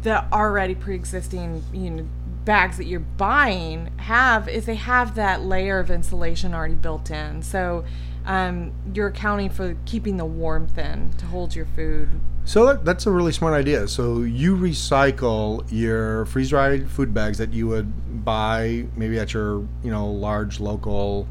the 0.03 0.31
already 0.31 0.75
pre-existing 0.75 1.63
you 1.73 1.89
know 1.89 2.07
bags 2.47 2.77
that 2.77 2.85
you're 2.85 3.01
buying 3.01 3.91
have 3.97 4.47
is 4.47 4.65
they 4.65 4.75
have 4.75 5.15
that 5.15 5.43
layer 5.43 5.79
of 5.79 5.91
insulation 5.91 6.53
already 6.53 6.73
built 6.75 7.11
in 7.11 7.43
so 7.43 7.83
um, 8.25 8.71
you're 8.93 9.07
accounting 9.07 9.49
for 9.49 9.75
keeping 9.85 10.15
the 10.15 10.25
warmth 10.25 10.77
in 10.77 11.11
to 11.17 11.25
hold 11.25 11.53
your 11.53 11.65
food 11.65 12.09
So 12.45 12.65
that, 12.67 12.85
that's 12.85 13.05
a 13.05 13.11
really 13.11 13.33
smart 13.33 13.53
idea. 13.53 13.89
So 13.89 14.21
you 14.21 14.55
recycle 14.55 15.65
your 15.69 16.25
freeze 16.27 16.49
dried 16.49 16.89
food 16.89 17.13
bags 17.13 17.37
that 17.39 17.51
you 17.51 17.67
would 17.67 18.23
buy 18.23 18.85
maybe 18.95 19.19
at 19.19 19.33
your 19.33 19.67
you 19.83 19.91
know 19.91 20.07
large 20.07 20.61
local 20.61 21.27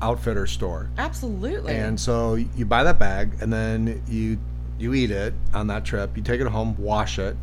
outfitter 0.00 0.46
store. 0.46 0.88
absolutely 0.96 1.74
And 1.74 2.00
so 2.00 2.34
you 2.36 2.64
buy 2.64 2.84
that 2.84 2.98
bag 2.98 3.32
and 3.42 3.52
then 3.52 4.02
you 4.08 4.38
you 4.78 4.94
eat 4.94 5.10
it 5.10 5.34
on 5.52 5.66
that 5.66 5.84
trip, 5.84 6.16
you 6.16 6.22
take 6.22 6.40
it 6.40 6.46
home, 6.46 6.74
wash 6.78 7.18
it, 7.18 7.36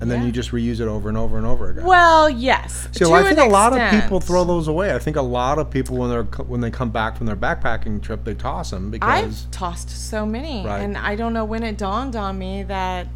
and 0.00 0.10
then 0.10 0.20
Yeah. 0.20 0.26
you 0.26 0.32
just 0.32 0.50
reuse 0.52 0.80
it 0.80 0.88
over 0.88 1.08
and 1.08 1.16
over 1.16 1.36
and 1.38 1.46
over 1.46 1.70
again. 1.70 1.84
Well, 1.84 2.28
yes. 2.28 2.88
So 2.92 3.14
I 3.14 3.22
think 3.22 3.38
a 3.38 3.44
lot 3.44 3.72
of 3.78 3.90
people 4.02 4.20
throw 4.20 4.44
those 4.44 4.68
away. 4.68 4.94
I 4.94 4.98
think 4.98 5.16
a 5.16 5.22
lot 5.22 5.58
of 5.58 5.70
people 5.70 5.96
when 5.96 6.10
they're 6.10 6.24
when 6.24 6.60
they 6.60 6.70
come 6.70 6.90
back 6.90 7.16
from 7.16 7.26
their 7.26 7.36
backpacking 7.36 8.02
trip, 8.02 8.24
they 8.24 8.34
toss 8.34 8.70
them 8.70 8.90
because 8.90 9.08
I've 9.08 9.50
tossed 9.50 9.90
so 9.90 10.26
many, 10.26 10.64
Right. 10.66 10.80
and 10.80 10.96
I 10.96 11.16
don't 11.16 11.32
know 11.32 11.44
when 11.44 11.62
it 11.62 11.78
dawned 11.78 12.14
on 12.16 12.38
me 12.38 12.62
that, 12.64 13.08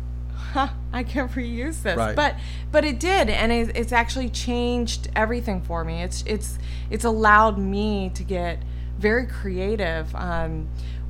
huh, 0.53 0.69
I 0.93 1.03
can 1.03 1.29
reuse 1.29 1.83
this. 1.83 1.97
Right. 1.97 2.17
But 2.17 2.37
but 2.73 2.85
it 2.85 2.99
did, 2.99 3.29
and 3.29 3.53
it, 3.53 3.77
it's 3.77 3.93
actually 3.93 4.29
changed 4.31 5.09
everything 5.15 5.61
for 5.61 5.85
me. 5.85 6.03
It's 6.03 6.23
it's 6.27 6.59
it's 6.91 7.05
allowed 7.05 7.59
me 7.59 8.11
to 8.15 8.23
get 8.23 8.59
very 8.99 9.27
creative. 9.27 10.15
Um, 10.15 10.69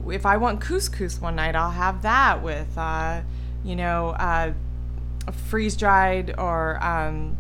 if 0.09 0.25
I 0.25 0.37
want 0.39 0.61
couscous 0.61 1.21
one 1.21 1.37
night, 1.37 1.55
I'll 1.55 1.73
have 1.73 2.03
that 2.03 2.43
with, 2.43 2.77
uh, 2.79 3.21
you 3.63 3.77
know, 3.77 4.11
uh, 4.11 4.53
freeze 5.33 5.77
dried 5.77 6.35
or. 6.39 6.83
Um, 6.83 7.37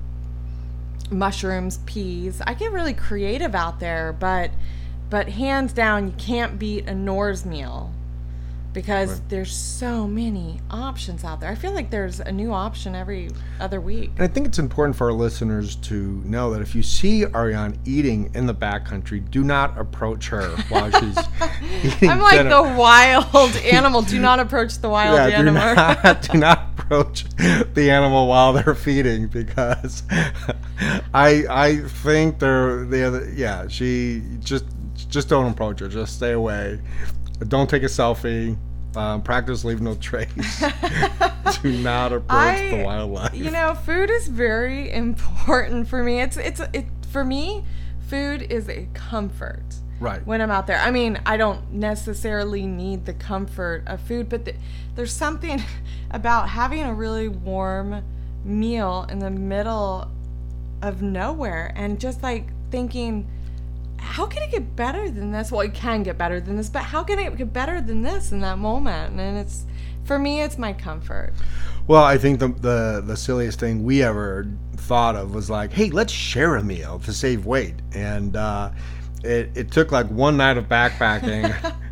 mushrooms, 1.11 1.79
peas. 1.87 2.41
I 2.47 2.55
get 2.55 2.73
really 2.73 2.95
creative 2.95 3.55
out 3.55 3.81
there, 3.81 4.13
but 4.13 4.51
but 5.09 5.29
hands 5.29 5.73
down 5.73 6.07
you 6.07 6.15
can't 6.17 6.59
beat 6.59 6.87
a 6.89 6.95
Knorr's 6.95 7.45
meal 7.45 7.93
because 8.73 9.11
Right. 9.11 9.29
there's 9.29 9.53
so 9.55 10.07
many 10.07 10.61
options 10.71 11.25
out 11.25 11.41
there. 11.41 11.51
I 11.51 11.55
feel 11.55 11.73
like 11.73 11.91
there's 11.91 12.21
a 12.21 12.31
new 12.31 12.53
option 12.53 12.95
every 12.95 13.31
other 13.61 13.81
week. 13.81 14.11
And 14.17 14.25
I 14.25 14.29
think 14.29 14.47
it's 14.47 14.59
important 14.59 14.97
for 14.97 15.07
our 15.09 15.13
listeners 15.13 15.77
to 15.77 16.23
know 16.25 16.53
that 16.53 16.61
if 16.63 16.75
you 16.75 16.83
see 16.83 17.25
Ariane 17.27 17.79
eating 17.85 18.31
in 18.35 18.47
the 18.47 18.55
backcountry, 18.55 19.29
do 19.31 19.43
not 19.43 19.77
approach 19.79 20.29
her 20.29 20.49
while 20.69 20.91
she's 20.91 21.19
eating 21.85 22.11
I'm 22.11 22.21
like 22.21 22.37
dinner. 22.39 22.51
the 22.51 22.63
wild 22.79 23.57
animal. 23.57 24.03
Do 24.03 24.21
not 24.21 24.39
approach 24.41 24.79
the 24.79 24.89
wild 24.89 25.17
yeah, 25.17 25.27
do 25.43 25.49
animal. 25.49 25.75
not, 25.75 26.23
do 26.31 26.39
not 26.39 26.67
approach 26.79 27.25
the 27.75 27.91
animal 27.91 28.27
while 28.29 28.53
they're 28.53 28.75
feeding 28.75 29.29
because 29.29 30.03
I 31.15 31.45
I 31.49 31.77
think 32.03 32.39
they're 32.39 32.85
the 32.85 33.05
other 33.07 33.33
yeah 33.35 33.69
she 33.69 34.23
just 34.41 34.65
just 35.09 35.29
don't 35.29 35.51
approach 35.51 35.81
her 35.81 35.89
just 35.89 36.17
stay 36.17 36.33
away 36.33 36.81
don't 37.49 37.69
take 37.71 37.83
a 37.83 37.87
selfie 37.87 38.57
um, 38.97 39.23
practice 39.23 39.65
leave 39.65 39.81
no 39.81 39.95
trace 39.95 40.29
do 41.63 41.73
not 41.79 42.13
approach 42.13 42.59
the 42.71 42.83
wildlife 42.85 43.35
You 43.35 43.51
know, 43.51 43.75
food 43.75 44.11
is 44.11 44.27
very 44.29 44.91
important 44.91 45.87
for 45.89 46.03
me. 46.03 46.21
It's 46.21 46.37
it's 46.37 46.61
it 46.73 46.87
for 47.13 47.25
me. 47.25 47.65
Food 48.09 48.43
is 48.43 48.69
a 48.69 48.89
comfort. 48.93 49.63
right 50.01 50.25
when 50.27 50.41
I'm 50.41 50.51
out 50.51 50.67
there. 50.67 50.79
I 50.79 50.91
mean, 50.91 51.21
I 51.25 51.37
don't 51.37 51.73
necessarily 51.73 52.67
need 52.67 53.05
the 53.07 53.13
comfort 53.15 53.85
of 53.87 54.01
food, 54.01 54.29
but 54.29 54.45
th- 54.45 54.57
there's 54.97 55.13
something 55.13 55.63
about 56.11 56.49
having 56.49 56.83
a 56.83 56.93
really 56.95 57.29
warm 57.29 58.03
meal 58.45 59.07
in 59.09 59.21
the 59.21 59.31
middle 59.31 60.11
of 60.83 61.03
nowhere 61.03 61.73
and 61.77 62.01
just 62.01 62.23
like 62.25 62.49
thinking, 62.73 63.29
how 64.11 64.27
can 64.27 64.43
it 64.43 64.51
get 64.51 64.75
better 64.75 65.09
than 65.09 65.31
this? 65.31 65.53
Well, 65.53 65.61
it 65.61 65.73
can 65.73 66.03
get 66.03 66.19
better 66.19 66.41
than 66.41 66.57
this, 66.57 66.69
but 66.69 66.83
how 66.83 67.05
can 67.05 67.19
it 67.19 67.37
get 67.37 67.53
better 67.53 67.81
than 67.81 68.03
this 68.03 68.33
in 68.33 68.41
that 68.41 68.59
moment? 68.59 69.19
And 69.19 69.39
it's, 69.39 69.67
for 70.05 70.19
me, 70.19 70.43
it's 70.43 70.59
my 70.59 70.73
comfort. 70.73 71.33
Well, 71.87 72.03
I 72.03 72.19
think 72.19 72.41
the, 72.41 72.49
the 72.49 73.03
the 73.07 73.17
silliest 73.17 73.61
thing 73.61 73.85
we 73.85 74.03
ever 74.03 74.47
thought 74.77 75.15
of 75.17 75.35
was 75.35 75.49
like, 75.49 75.73
hey, 75.73 75.91
let's 75.91 76.13
share 76.13 76.57
a 76.57 76.63
meal 76.63 76.99
to 77.01 77.13
save 77.13 77.47
weight, 77.47 77.75
and 77.93 78.37
uh, 78.37 78.71
it 79.23 79.51
it 79.55 79.71
took 79.71 79.93
like 79.93 80.07
one 80.09 80.37
night 80.37 80.57
of 80.57 80.69
backpacking. 80.69 81.75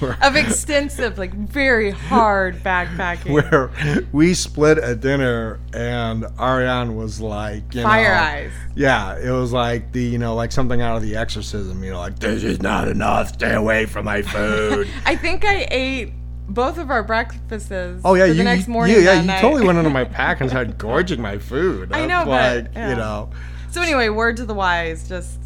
Of 0.00 0.36
extensive, 0.36 1.18
like 1.18 1.32
very 1.34 1.90
hard 1.90 2.56
backpacking. 2.62 3.32
where 3.32 3.70
we 4.12 4.34
split 4.34 4.78
a 4.82 4.94
dinner 4.94 5.58
and 5.72 6.26
Ariane 6.38 6.96
was 6.96 7.20
like, 7.20 7.74
you 7.74 7.82
Fire 7.82 8.14
know, 8.14 8.20
eyes. 8.20 8.52
Yeah, 8.74 9.18
it 9.18 9.30
was 9.30 9.52
like 9.52 9.92
the, 9.92 10.02
you 10.02 10.18
know, 10.18 10.34
like 10.34 10.52
something 10.52 10.80
out 10.80 10.96
of 10.96 11.02
the 11.02 11.16
exorcism, 11.16 11.82
you 11.82 11.90
know, 11.90 11.98
like, 11.98 12.18
this 12.18 12.42
is 12.42 12.62
not 12.62 12.88
enough, 12.88 13.34
stay 13.34 13.54
away 13.54 13.86
from 13.86 14.04
my 14.04 14.22
food. 14.22 14.88
I 15.06 15.16
think 15.16 15.44
I 15.44 15.66
ate 15.70 16.12
both 16.48 16.78
of 16.78 16.90
our 16.90 17.02
breakfasts. 17.02 18.02
Oh 18.04 18.14
yeah, 18.14 18.24
you, 18.24 18.34
the 18.34 18.44
next 18.44 18.68
morning. 18.68 18.96
yeah, 18.96 19.02
yeah, 19.02 19.20
you 19.20 19.26
night. 19.26 19.40
totally 19.40 19.66
went 19.66 19.78
into 19.78 19.90
my 19.90 20.04
pack 20.18 20.40
and 20.40 20.48
started 20.48 20.78
gorging 20.78 21.20
my 21.20 21.38
food. 21.38 21.92
I 21.92 22.06
know, 22.06 22.24
but, 22.24 22.64
like, 22.64 22.74
yeah. 22.74 22.90
you 22.90 22.96
know. 22.96 23.30
So 23.70 23.82
anyway, 23.82 24.08
word 24.08 24.36
to 24.38 24.46
the 24.46 24.54
wise, 24.54 25.08
just 25.08 25.38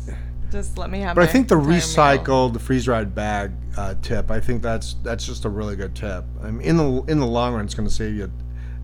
just 0.52 0.78
let 0.78 0.90
me 0.90 1.00
have. 1.00 1.12
It. 1.12 1.20
But 1.20 1.28
I 1.28 1.32
think 1.32 1.48
the 1.48 1.58
entire 1.58 2.18
the 2.18 2.58
freeze 2.60 2.84
dried 2.84 3.14
bag 3.14 3.52
uh, 3.76 3.94
tip, 4.02 4.30
I 4.30 4.38
think 4.38 4.62
that's 4.62 4.94
that's 5.02 5.26
just 5.26 5.44
a 5.44 5.48
really 5.48 5.74
good 5.74 5.94
tip. 5.96 6.24
I 6.42 6.50
mean, 6.50 6.66
in 6.66 6.76
the 6.76 7.02
in 7.08 7.18
the 7.18 7.26
long 7.26 7.54
run, 7.54 7.64
it's 7.64 7.74
going 7.74 7.88
to 7.88 7.94
save 7.94 8.14
you 8.14 8.30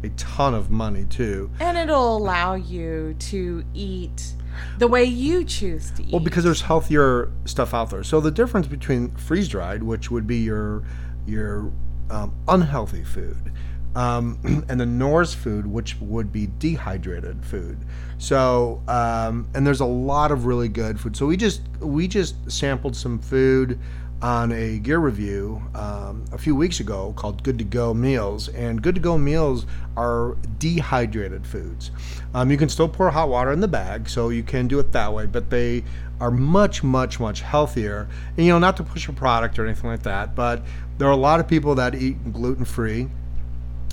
a 0.02 0.08
ton 0.10 0.54
of 0.54 0.70
money 0.70 1.04
too. 1.04 1.50
and 1.60 1.76
it'll 1.76 2.16
allow 2.16 2.54
you 2.54 3.14
to 3.18 3.64
eat 3.74 4.32
the 4.78 4.88
way 4.88 5.04
you 5.04 5.44
choose 5.44 5.90
to 5.92 6.02
eat. 6.02 6.12
Well, 6.12 6.20
because 6.20 6.44
there's 6.44 6.62
healthier 6.62 7.30
stuff 7.44 7.74
out 7.74 7.90
there. 7.90 8.02
So 8.02 8.20
the 8.20 8.30
difference 8.30 8.66
between 8.66 9.10
freeze 9.16 9.48
dried, 9.48 9.82
which 9.82 10.10
would 10.10 10.26
be 10.26 10.38
your 10.38 10.84
your 11.26 11.70
um, 12.10 12.34
unhealthy 12.48 13.04
food, 13.04 13.52
um, 13.98 14.38
and 14.68 14.80
the 14.80 14.86
Knorr's 14.86 15.34
food, 15.34 15.66
which 15.66 15.96
would 16.00 16.32
be 16.32 16.48
dehydrated 16.58 17.44
food. 17.44 17.78
So 18.18 18.80
um, 18.86 19.48
and 19.54 19.66
there's 19.66 19.80
a 19.80 19.86
lot 19.86 20.30
of 20.30 20.46
really 20.46 20.68
good 20.68 20.98
food. 21.00 21.16
So 21.16 21.26
we 21.26 21.36
just 21.36 21.62
we 21.80 22.06
just 22.06 22.50
sampled 22.50 22.94
some 22.96 23.18
food 23.18 23.78
on 24.20 24.50
a 24.50 24.78
gear 24.78 24.98
review 24.98 25.62
um, 25.76 26.24
a 26.32 26.38
few 26.38 26.54
weeks 26.56 26.80
ago 26.80 27.12
called 27.16 27.42
Good 27.42 27.58
to 27.58 27.64
Go 27.64 27.94
Meals. 27.94 28.48
And 28.48 28.82
Good 28.82 28.96
to 28.96 29.00
Go 29.00 29.16
Meals 29.16 29.66
are 29.96 30.36
dehydrated 30.58 31.46
foods. 31.46 31.92
Um, 32.34 32.50
you 32.50 32.56
can 32.56 32.68
still 32.68 32.88
pour 32.88 33.10
hot 33.10 33.28
water 33.28 33.52
in 33.52 33.60
the 33.60 33.68
bag, 33.68 34.08
so 34.08 34.28
you 34.30 34.42
can 34.42 34.66
do 34.66 34.80
it 34.80 34.90
that 34.92 35.12
way, 35.12 35.26
but 35.26 35.50
they 35.50 35.84
are 36.20 36.32
much, 36.32 36.82
much, 36.82 37.20
much 37.20 37.42
healthier. 37.42 38.08
And 38.36 38.46
you 38.46 38.52
know, 38.52 38.58
not 38.58 38.76
to 38.78 38.82
push 38.82 39.08
a 39.08 39.12
product 39.12 39.58
or 39.58 39.64
anything 39.64 39.88
like 39.88 40.02
that, 40.02 40.34
but 40.34 40.62
there 40.98 41.06
are 41.06 41.12
a 41.12 41.16
lot 41.16 41.38
of 41.38 41.46
people 41.46 41.76
that 41.76 41.94
eat 41.94 42.32
gluten 42.32 42.64
free. 42.64 43.08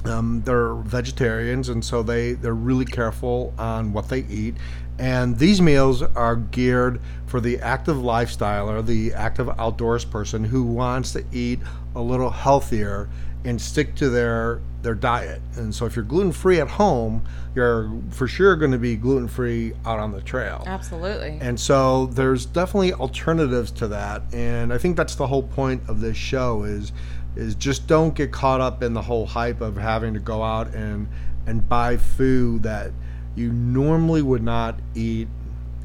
Um, 0.07 0.41
they're 0.45 0.75
vegetarians, 0.75 1.69
and 1.69 1.83
so 1.83 2.03
they 2.03 2.33
they're 2.33 2.53
really 2.53 2.85
careful 2.85 3.53
on 3.57 3.93
what 3.93 4.09
they 4.09 4.19
eat. 4.29 4.55
And 4.97 5.37
these 5.37 5.61
meals 5.61 6.01
are 6.01 6.37
geared 6.37 7.01
for 7.25 7.41
the 7.41 7.59
active 7.59 7.97
lifestyler, 7.97 8.85
the 8.85 9.13
active 9.13 9.49
outdoors 9.59 10.05
person 10.05 10.45
who 10.45 10.63
wants 10.63 11.11
to 11.13 11.23
eat 11.33 11.59
a 11.95 12.01
little 12.01 12.29
healthier 12.29 13.09
and 13.43 13.61
stick 13.61 13.95
to 13.95 14.09
their 14.09 14.59
their 14.81 14.95
diet. 14.95 15.41
And 15.55 15.73
so, 15.73 15.85
if 15.85 15.95
you're 15.95 16.05
gluten 16.05 16.31
free 16.31 16.59
at 16.59 16.67
home, 16.67 17.23
you're 17.55 17.91
for 18.11 18.27
sure 18.27 18.55
going 18.55 18.71
to 18.71 18.77
be 18.77 18.95
gluten 18.95 19.27
free 19.27 19.73
out 19.85 19.99
on 19.99 20.11
the 20.11 20.21
trail. 20.21 20.63
absolutely. 20.65 21.37
And 21.41 21.59
so 21.59 22.07
there's 22.07 22.45
definitely 22.45 22.93
alternatives 22.93 23.71
to 23.71 23.87
that, 23.89 24.21
and 24.33 24.73
I 24.73 24.77
think 24.77 24.97
that's 24.97 25.15
the 25.15 25.27
whole 25.27 25.43
point 25.43 25.81
of 25.87 26.01
this 26.01 26.17
show 26.17 26.63
is 26.63 26.91
is 27.35 27.55
just 27.55 27.87
don't 27.87 28.15
get 28.15 28.31
caught 28.31 28.61
up 28.61 28.81
in 28.83 28.93
the 28.93 29.01
whole 29.01 29.25
hype 29.25 29.61
of 29.61 29.77
having 29.77 30.13
to 30.13 30.19
go 30.19 30.43
out 30.43 30.73
and 30.73 31.07
and 31.47 31.67
buy 31.67 31.97
food 31.97 32.63
that 32.63 32.91
you 33.35 33.51
normally 33.51 34.21
would 34.21 34.43
not 34.43 34.79
eat 34.95 35.27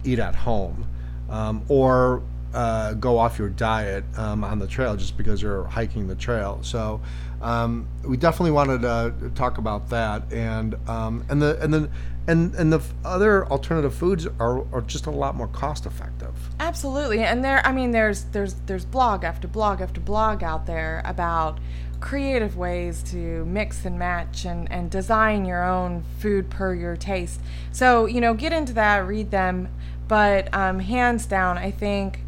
eat 0.04 0.18
at 0.18 0.34
home, 0.34 0.86
um, 1.28 1.62
or 1.68 2.22
uh, 2.54 2.94
go 2.94 3.18
off 3.18 3.38
your 3.38 3.48
diet 3.48 4.04
um, 4.16 4.42
on 4.42 4.58
the 4.58 4.66
trail 4.66 4.96
just 4.96 5.16
because 5.16 5.42
you're 5.42 5.64
hiking 5.64 6.08
the 6.08 6.14
trail. 6.14 6.58
So 6.62 7.00
um, 7.40 7.88
we 8.04 8.16
definitely 8.16 8.50
wanted 8.50 8.82
to 8.82 9.30
talk 9.34 9.58
about 9.58 9.88
that, 9.90 10.32
and 10.32 10.76
um, 10.88 11.24
and 11.28 11.40
the 11.40 11.58
and 11.62 11.72
then 11.72 11.90
and 12.26 12.54
and 12.54 12.72
the 12.72 12.80
other 13.04 13.46
alternative 13.46 13.94
foods 13.94 14.26
are, 14.38 14.64
are 14.74 14.82
just 14.82 15.06
a 15.06 15.10
lot 15.10 15.34
more 15.34 15.48
cost 15.48 15.86
effective. 15.86 16.34
Absolutely. 16.58 17.20
And 17.20 17.42
there 17.42 17.66
I 17.66 17.72
mean 17.72 17.90
there's 17.92 18.24
there's 18.24 18.54
there's 18.66 18.84
blog 18.84 19.24
after 19.24 19.48
blog 19.48 19.80
after 19.80 20.00
blog 20.00 20.42
out 20.42 20.66
there 20.66 21.02
about 21.04 21.58
creative 22.00 22.56
ways 22.56 23.02
to 23.02 23.44
mix 23.44 23.84
and 23.84 23.98
match 23.98 24.44
and, 24.44 24.70
and 24.72 24.90
design 24.90 25.44
your 25.44 25.62
own 25.62 26.02
food 26.18 26.48
per 26.48 26.74
your 26.74 26.96
taste. 26.96 27.40
So, 27.72 28.06
you 28.06 28.20
know, 28.20 28.32
get 28.32 28.52
into 28.52 28.72
that, 28.74 29.06
read 29.06 29.30
them. 29.30 29.68
But 30.08 30.52
um, 30.54 30.80
hands 30.80 31.26
down, 31.26 31.56
I 31.56 31.70
think 31.70 32.20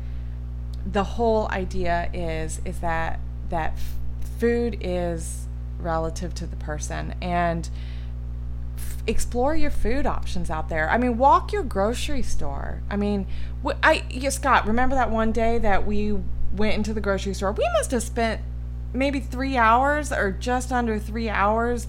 the 0.85 1.04
whole 1.04 1.49
idea 1.50 2.11
is 2.12 2.61
is 2.64 2.81
that 2.81 3.21
that 3.50 3.76
food 4.42 4.76
is 4.80 5.46
relative 5.78 6.34
to 6.34 6.49
the 6.49 6.56
person 6.56 7.14
and 7.22 7.70
f- 8.76 8.96
explore 9.06 9.54
your 9.54 9.70
food 9.70 10.04
options 10.04 10.50
out 10.50 10.68
there. 10.68 10.90
I 10.90 10.99
mean, 10.99 11.16
walk 11.16 11.52
your 11.52 11.62
grocery 11.62 12.22
store. 12.22 12.82
I 12.90 12.96
mean, 12.96 13.28
wh- 13.64 13.78
I 13.84 14.02
yeah, 14.11 14.30
Scott, 14.30 14.66
remember 14.66 14.96
that 14.96 15.12
one 15.12 15.30
day 15.30 15.58
that 15.58 15.87
we 15.87 16.18
went 16.56 16.75
into 16.75 16.92
the 16.92 17.00
grocery 17.00 17.34
store? 17.34 17.52
We 17.52 17.68
must 17.75 17.92
have 17.92 18.02
spent 18.02 18.40
maybe 18.92 19.20
3 19.20 19.56
hours 19.56 20.11
or 20.11 20.32
just 20.32 20.72
under 20.72 20.99
3 20.99 21.28
hours 21.28 21.87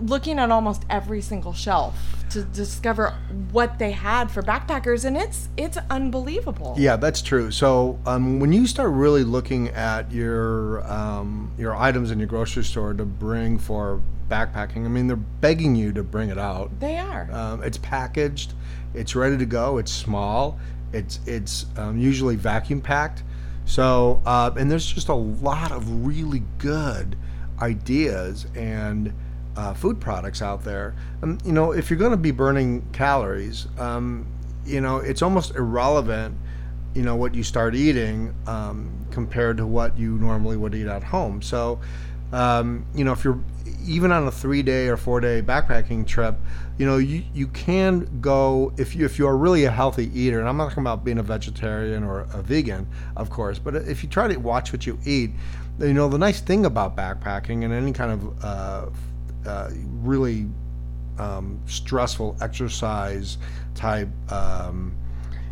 looking 0.00 0.38
at 0.38 0.50
almost 0.50 0.84
every 0.90 1.20
single 1.20 1.52
shelf 1.52 1.94
to 2.30 2.42
discover 2.42 3.14
what 3.52 3.78
they 3.78 3.92
had 3.92 4.30
for 4.30 4.42
backpackers, 4.42 5.04
and 5.04 5.16
it's 5.16 5.48
it's 5.56 5.78
unbelievable. 5.90 6.74
Yeah, 6.76 6.96
that's 6.96 7.22
true. 7.22 7.50
So 7.50 7.98
um, 8.06 8.40
when 8.40 8.52
you 8.52 8.66
start 8.66 8.90
really 8.90 9.24
looking 9.24 9.68
at 9.68 10.10
your 10.10 10.84
um, 10.90 11.52
your 11.58 11.76
items 11.76 12.10
in 12.10 12.18
your 12.18 12.28
grocery 12.28 12.64
store 12.64 12.94
to 12.94 13.04
bring 13.04 13.58
for 13.58 14.02
backpacking, 14.28 14.84
I 14.84 14.88
mean 14.88 15.06
they're 15.06 15.16
begging 15.16 15.76
you 15.76 15.92
to 15.92 16.02
bring 16.02 16.30
it 16.30 16.38
out. 16.38 16.78
They 16.80 16.98
are. 16.98 17.30
Um, 17.30 17.62
it's 17.62 17.78
packaged, 17.78 18.54
it's 18.94 19.14
ready 19.14 19.36
to 19.38 19.46
go. 19.46 19.78
It's 19.78 19.92
small. 19.92 20.58
It's 20.92 21.20
it's 21.26 21.66
um, 21.76 21.98
usually 21.98 22.36
vacuum 22.36 22.80
packed. 22.80 23.22
So 23.64 24.20
uh, 24.26 24.50
and 24.56 24.70
there's 24.70 24.92
just 24.92 25.08
a 25.08 25.14
lot 25.14 25.72
of 25.72 26.06
really 26.06 26.42
good 26.58 27.16
ideas 27.60 28.46
and 28.54 29.12
uh, 29.56 29.74
food 29.74 30.00
products 30.00 30.42
out 30.42 30.64
there. 30.64 30.94
Um, 31.22 31.38
you 31.44 31.52
know, 31.52 31.72
if 31.72 31.90
you're 31.90 31.98
going 31.98 32.10
to 32.10 32.16
be 32.16 32.30
burning 32.30 32.86
calories, 32.92 33.66
um, 33.78 34.26
you 34.64 34.80
know, 34.80 34.98
it's 34.98 35.22
almost 35.22 35.54
irrelevant. 35.54 36.36
You 36.94 37.02
know 37.02 37.16
what 37.16 37.34
you 37.34 37.42
start 37.42 37.74
eating 37.74 38.34
um, 38.46 39.06
compared 39.10 39.56
to 39.56 39.66
what 39.66 39.98
you 39.98 40.16
normally 40.18 40.56
would 40.56 40.74
eat 40.76 40.86
at 40.86 41.02
home. 41.02 41.42
So, 41.42 41.80
um, 42.32 42.86
you 42.94 43.02
know, 43.04 43.12
if 43.12 43.24
you're 43.24 43.40
even 43.84 44.12
on 44.12 44.26
a 44.26 44.30
three 44.30 44.62
day 44.62 44.86
or 44.86 44.96
four 44.96 45.20
day 45.20 45.42
backpacking 45.42 46.06
trip, 46.06 46.36
you 46.78 46.86
know, 46.86 46.98
you, 46.98 47.24
you 47.34 47.48
can 47.48 48.20
go 48.20 48.72
if 48.76 48.94
you 48.94 49.04
if 49.04 49.18
you 49.18 49.26
are 49.26 49.36
really 49.36 49.64
a 49.64 49.70
healthy 49.70 50.08
eater, 50.18 50.38
and 50.38 50.48
I'm 50.48 50.56
not 50.56 50.68
talking 50.68 50.82
about 50.82 51.04
being 51.04 51.18
a 51.18 51.22
vegetarian 51.22 52.04
or 52.04 52.20
a 52.32 52.42
vegan, 52.42 52.86
of 53.16 53.28
course, 53.28 53.58
but 53.58 53.74
if 53.74 54.02
you 54.04 54.08
try 54.08 54.28
to 54.28 54.36
watch 54.36 54.72
what 54.72 54.86
you 54.86 54.98
eat, 55.04 55.30
you 55.80 55.94
know, 55.94 56.08
the 56.08 56.18
nice 56.18 56.40
thing 56.40 56.64
about 56.64 56.96
backpacking 56.96 57.64
and 57.64 57.72
any 57.72 57.92
kind 57.92 58.12
of 58.12 58.44
uh, 58.44 58.86
uh, 59.46 59.70
really 60.02 60.46
um, 61.18 61.60
stressful 61.66 62.36
exercise 62.40 63.38
type, 63.74 64.08
um, 64.32 64.94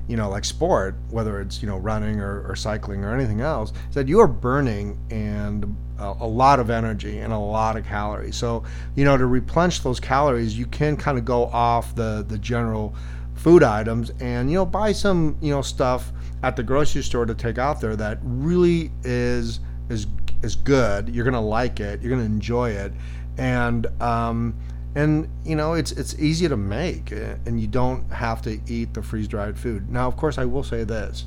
you 0.09 0.17
know, 0.17 0.29
like 0.29 0.45
sport, 0.45 0.97
whether 1.11 1.41
it's 1.41 1.63
you 1.63 1.69
know 1.69 1.79
running 1.79 2.21
or, 2.21 2.47
or 2.49 2.57
cycling 2.57 3.05
or 3.05 3.15
anything 3.15 3.41
else, 3.41 3.73
is 3.89 3.95
that 3.95 4.09
you 4.09 4.21
are 4.21 4.27
burning 4.27 4.99
and 5.11 5.77
a, 5.99 6.15
a 6.21 6.27
lot 6.27 6.59
of 6.59 6.71
energy 6.71 7.19
and 7.19 7.33
a 7.33 7.39
lot 7.39 7.77
of 7.77 7.87
calories. 7.87 8.37
So 8.37 8.65
you 8.97 9.05
know 9.05 9.17
to 9.17 9.27
replenish 9.27 9.81
those 9.81 10.01
calories, 10.01 10.59
you 10.59 10.67
can 10.67 10.97
kind 10.97 11.19
of 11.19 11.25
go 11.25 11.47
off 11.47 11.95
the 11.95 12.25
the 12.27 12.39
general 12.39 12.95
food 13.35 13.63
items 13.63 14.11
and 14.21 14.51
you 14.51 14.57
know 14.57 14.67
buy 14.67 14.93
some 14.93 15.37
you 15.41 15.51
know 15.51 15.63
stuff 15.63 16.13
at 16.43 16.57
the 16.57 16.63
grocery 16.63 17.03
store 17.03 17.25
to 17.25 17.35
take 17.35 17.59
out 17.59 17.81
there 17.81 17.97
that 17.97 18.19
really 18.23 18.91
is 19.05 19.61
is 19.89 20.07
is 20.43 20.57
good. 20.57 21.09
You're 21.09 21.25
gonna 21.25 21.41
like 21.41 21.79
it. 21.79 22.03
You're 22.03 22.11
gonna 22.11 22.25
enjoy 22.25 22.71
it 22.71 22.93
and 23.39 23.87
um, 24.03 24.55
and 24.95 25.29
you 25.45 25.57
know 25.57 25.75
it's 25.75 25.93
it's 25.93 26.15
easy 26.19 26.49
to 26.49 26.57
make, 26.57 27.13
uh, 27.13 27.37
and 27.47 27.61
you 27.61 27.67
don't 27.67 28.11
have 28.11 28.43
to 28.43 28.61
eat 28.67 28.95
the 28.95 29.03
freeze 29.03 29.29
dried 29.29 29.59
food. 29.59 29.91
Now, 29.91 30.07
of 30.09 30.17
course, 30.17 30.39
I 30.39 30.45
will 30.45 30.63
say 30.65 30.85
this: 30.85 31.25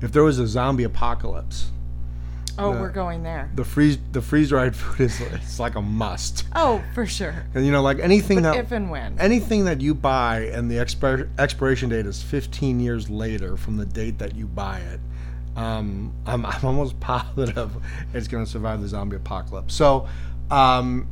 if 0.00 0.12
there 0.12 0.22
was 0.22 0.38
a 0.38 0.46
zombie 0.46 0.84
apocalypse, 0.84 1.70
oh, 2.58 2.70
we're 2.72 2.90
going 2.90 3.22
there. 3.22 3.50
the 3.54 3.64
freeze 3.64 3.98
the 4.12 4.20
freeze 4.20 4.50
dried 4.50 4.76
food 4.76 5.00
is 5.06 5.20
it's 5.20 5.58
like 5.58 5.74
a 5.76 5.82
must. 5.82 6.44
Oh, 6.54 6.82
for 6.94 7.06
sure. 7.06 7.46
And 7.54 7.64
you 7.64 7.72
know, 7.72 7.82
like 7.82 7.98
anything 8.00 8.42
But 8.42 8.52
that 8.54 8.56
if 8.64 8.72
and 8.72 8.90
when. 8.90 9.18
anything 9.18 9.64
that 9.64 9.80
you 9.80 9.94
buy 9.94 10.40
and 10.52 10.70
the 10.70 10.76
expir- 10.76 11.28
expiration 11.38 11.88
date 11.88 12.06
is 12.06 12.22
15 12.22 12.80
years 12.80 13.08
later 13.08 13.56
from 13.56 13.76
the 13.78 13.86
date 13.86 14.18
that 14.18 14.34
you 14.34 14.46
buy 14.46 14.80
it, 14.80 15.00
um, 15.56 16.12
I'm, 16.26 16.44
I'm 16.44 16.64
almost 16.64 17.00
positive 17.00 17.74
it's 18.12 18.28
going 18.28 18.44
to 18.44 18.50
survive 18.50 18.82
the 18.82 18.88
zombie 18.88 19.16
apocalypse. 19.16 19.74
So, 19.74 20.06
um, 20.50 21.08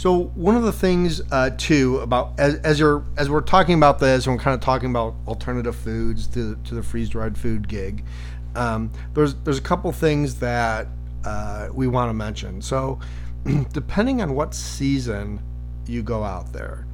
so 0.00 0.24
one 0.34 0.56
of 0.56 0.62
the 0.62 0.72
things 0.72 1.20
uh, 1.30 1.50
too 1.58 1.98
about 1.98 2.32
as, 2.38 2.54
as 2.60 2.80
you're 2.80 3.04
as 3.18 3.28
we're 3.28 3.42
talking 3.42 3.74
about 3.74 3.98
this, 3.98 4.26
and 4.26 4.34
we're 4.34 4.42
kind 4.42 4.54
of 4.54 4.60
talking 4.60 4.88
about 4.88 5.14
alternative 5.28 5.76
foods 5.76 6.26
to 6.28 6.56
to 6.64 6.74
the 6.74 6.82
freeze 6.82 7.10
dried 7.10 7.36
food 7.36 7.68
gig. 7.68 8.04
Um, 8.54 8.90
there's 9.12 9.34
there's 9.34 9.58
a 9.58 9.62
couple 9.62 9.92
things 9.92 10.36
that 10.36 10.86
uh, 11.24 11.68
we 11.72 11.86
want 11.86 12.08
to 12.08 12.14
mention. 12.14 12.62
So, 12.62 12.98
depending 13.72 14.22
on 14.22 14.34
what 14.34 14.54
season 14.54 15.42
you 15.86 16.02
go 16.02 16.24
out 16.24 16.50
there, 16.50 16.86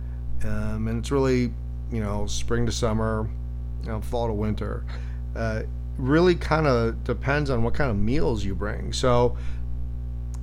um, 0.43 0.89
and 0.89 0.99
it's 0.99 1.13
really 1.13 1.53
you 1.93 2.01
know 2.01 2.27
spring 2.27 2.67
to 2.67 2.73
summer, 2.73 3.31
you 3.83 3.89
know 3.89 4.01
fall 4.01 4.27
to 4.27 4.33
winter. 4.33 4.85
Uh, 5.37 5.63
really 5.97 6.35
kind 6.35 6.67
of 6.67 7.05
depends 7.05 7.51
on 7.51 7.63
what 7.63 7.73
kind 7.73 7.91
of 7.91 7.97
meals 7.97 8.45
you 8.45 8.55
bring. 8.55 8.93
So, 8.93 9.37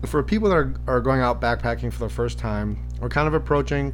for 0.10 0.24
people 0.24 0.50
that 0.50 0.56
are, 0.56 0.74
are 0.88 1.02
going 1.02 1.22
out 1.22 1.42
backpacking 1.42 1.92
for 1.92 2.00
the 2.00 2.10
first 2.10 2.38
time, 2.38 2.78
we're 3.00 3.10
kind 3.10 3.28
of 3.28 3.34
approaching 3.34 3.94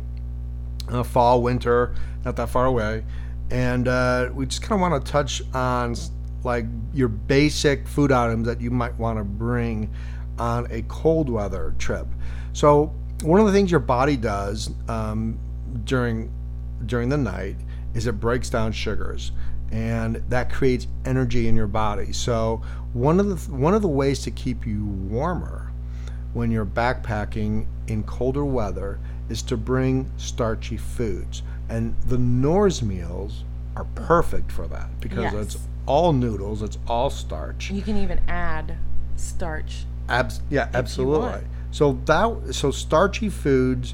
uh, 0.90 1.04
fall, 1.04 1.42
winter, 1.42 1.94
not 2.26 2.36
that 2.36 2.50
far 2.50 2.66
away, 2.66 3.04
and 3.52 3.88
uh, 3.88 4.30
we 4.34 4.46
just 4.46 4.62
kind 4.62 4.74
of 4.74 4.80
want 4.82 5.06
to 5.06 5.12
touch 5.12 5.42
on 5.54 5.96
like 6.44 6.66
your 6.94 7.08
basic 7.08 7.88
food 7.88 8.12
items 8.12 8.48
that 8.48 8.62
you 8.62 8.72
might 8.72 8.98
want 8.98 9.18
to 9.18 9.24
bring 9.24 9.94
on 10.38 10.68
a 10.72 10.82
cold 10.84 11.30
weather 11.30 11.76
trip. 11.78 12.08
So 12.54 12.94
one 13.24 13.40
of 13.40 13.46
the 13.46 13.52
things 13.52 13.72
your 13.72 13.80
body 13.82 14.16
does 14.16 14.72
um, 14.88 15.38
during 15.84 16.32
during 16.86 17.10
the 17.10 17.18
night 17.18 17.58
is 17.94 18.08
it 18.08 18.20
breaks 18.20 18.50
down 18.50 18.72
sugars 18.72 19.34
and 19.72 20.16
that 20.30 20.52
creates 20.52 20.88
energy 21.06 21.48
in 21.48 21.56
your 21.56 21.68
body. 21.68 22.14
So 22.14 22.62
one 22.94 23.20
of 23.20 23.28
the 23.28 23.52
one 23.52 23.74
of 23.74 23.82
the 23.82 23.90
ways 23.90 24.22
to 24.24 24.32
keep 24.32 24.66
you 24.66 24.86
warmer 24.86 25.69
when 26.34 26.52
you're 26.52 26.66
backpacking 26.66 27.66
in 27.88 28.04
colder 28.04 28.46
weather 28.46 29.00
is 29.30 29.42
to 29.44 29.58
bring 29.58 30.12
starchy 30.18 30.78
foods. 30.78 31.42
And 31.70 31.96
the 32.08 32.18
Knorr's 32.18 32.82
meals 32.82 33.44
are 33.76 33.86
perfect 33.96 34.52
for 34.52 34.68
that 34.68 34.90
because 35.00 35.34
Yes. 35.34 35.34
it's 35.56 35.58
all 35.86 36.14
noodles, 36.14 36.62
it's 36.62 36.78
all 36.88 37.10
starch. 37.10 37.72
You 37.72 37.82
can 37.82 37.98
even 37.98 38.20
add 38.28 38.78
starch. 39.16 39.86
Abs- 40.08 40.42
yeah, 40.50 40.70
absolutely. 40.74 41.42
So 41.72 42.00
that 42.06 42.54
so 42.56 42.72
starchy 42.72 43.30
foods, 43.30 43.94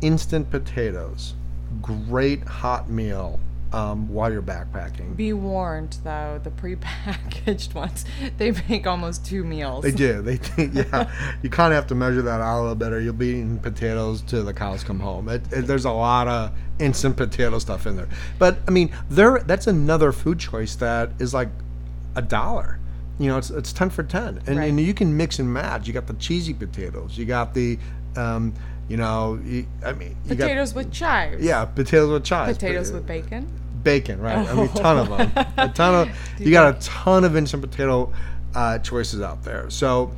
instant 0.00 0.50
potatoes, 0.50 1.34
great 1.82 2.44
hot 2.44 2.88
meal 2.88 3.40
um, 3.72 4.08
while 4.08 4.32
you're 4.32 4.40
backpacking. 4.42 5.14
Be 5.16 5.32
warned, 5.32 5.98
though, 6.04 6.40
the 6.42 6.50
prepackaged 6.50 7.74
ones, 7.74 8.04
they 8.38 8.52
make 8.68 8.86
almost 8.86 9.26
two 9.26 9.44
meals. 9.44 9.84
They 9.84 9.90
do. 9.92 10.22
They 10.22 10.36
think, 10.38 10.74
yeah. 10.74 11.10
you 11.42 11.50
kind 11.50 11.72
of 11.72 11.76
have 11.76 11.86
to 11.88 11.94
measure 11.94 12.22
that 12.22 12.40
out 12.40 12.58
a 12.58 12.62
little 12.62 12.74
bit, 12.74 12.92
or 12.92 13.00
you'll 13.00 13.12
be 13.14 13.28
eating 13.28 13.58
potatoes 13.58 14.22
till 14.22 14.44
the 14.44 14.54
cows 14.54 14.82
come 14.84 15.00
home. 15.00 15.28
It, 15.28 15.42
it, 15.52 15.66
there's 15.66 15.84
a 15.84 15.90
lot 15.92 16.28
of 16.28 16.52
instant 16.78 17.16
potato 17.16 17.58
stuff 17.58 17.86
in 17.86 17.96
there. 17.96 18.08
But 18.38 18.58
I 18.66 18.70
mean, 18.70 18.90
there. 19.10 19.40
That's 19.40 19.66
another 19.66 20.12
food 20.12 20.38
choice 20.38 20.74
that 20.76 21.10
is 21.18 21.34
like 21.34 21.48
a 22.16 22.22
dollar. 22.22 22.78
You 23.18 23.26
know, 23.28 23.36
it's 23.38 23.50
it's 23.50 23.72
ten 23.72 23.90
for 23.90 24.02
ten, 24.04 24.40
and, 24.46 24.58
Right. 24.58 24.68
and 24.70 24.78
you 24.80 24.94
can 24.94 25.16
mix 25.16 25.38
and 25.40 25.52
match. 25.52 25.86
You 25.88 25.92
got 25.92 26.06
the 26.06 26.14
cheesy 26.14 26.54
potatoes. 26.54 27.18
You 27.18 27.24
got 27.24 27.52
the, 27.52 27.76
um, 28.16 28.54
you 28.88 28.96
know, 28.96 29.40
you, 29.44 29.66
I 29.84 29.92
mean, 29.92 30.16
you 30.24 30.36
Potatoes 30.36 30.72
with 30.72 30.92
chives. 30.92 31.44
yeah, 31.44 31.64
potatoes 31.64 32.10
with 32.10 32.22
chives. 32.24 32.56
Potatoes 32.56 32.92
with 32.92 33.06
bacon. 33.08 33.46
Bacon, 33.82 34.20
right? 34.20 34.46
I 34.48 34.54
mean, 34.54 34.64
a 34.74 34.74
ton 34.74 34.98
of 34.98 35.08
them. 35.08 35.46
A 35.56 35.68
ton 35.68 36.08
of 36.08 36.40
you 36.40 36.50
got 36.50 36.76
a 36.76 36.80
ton 36.80 37.24
of 37.24 37.36
instant 37.36 37.62
potato 37.62 38.12
uh, 38.54 38.78
choices 38.78 39.20
out 39.20 39.44
there. 39.44 39.68
So 39.70 40.12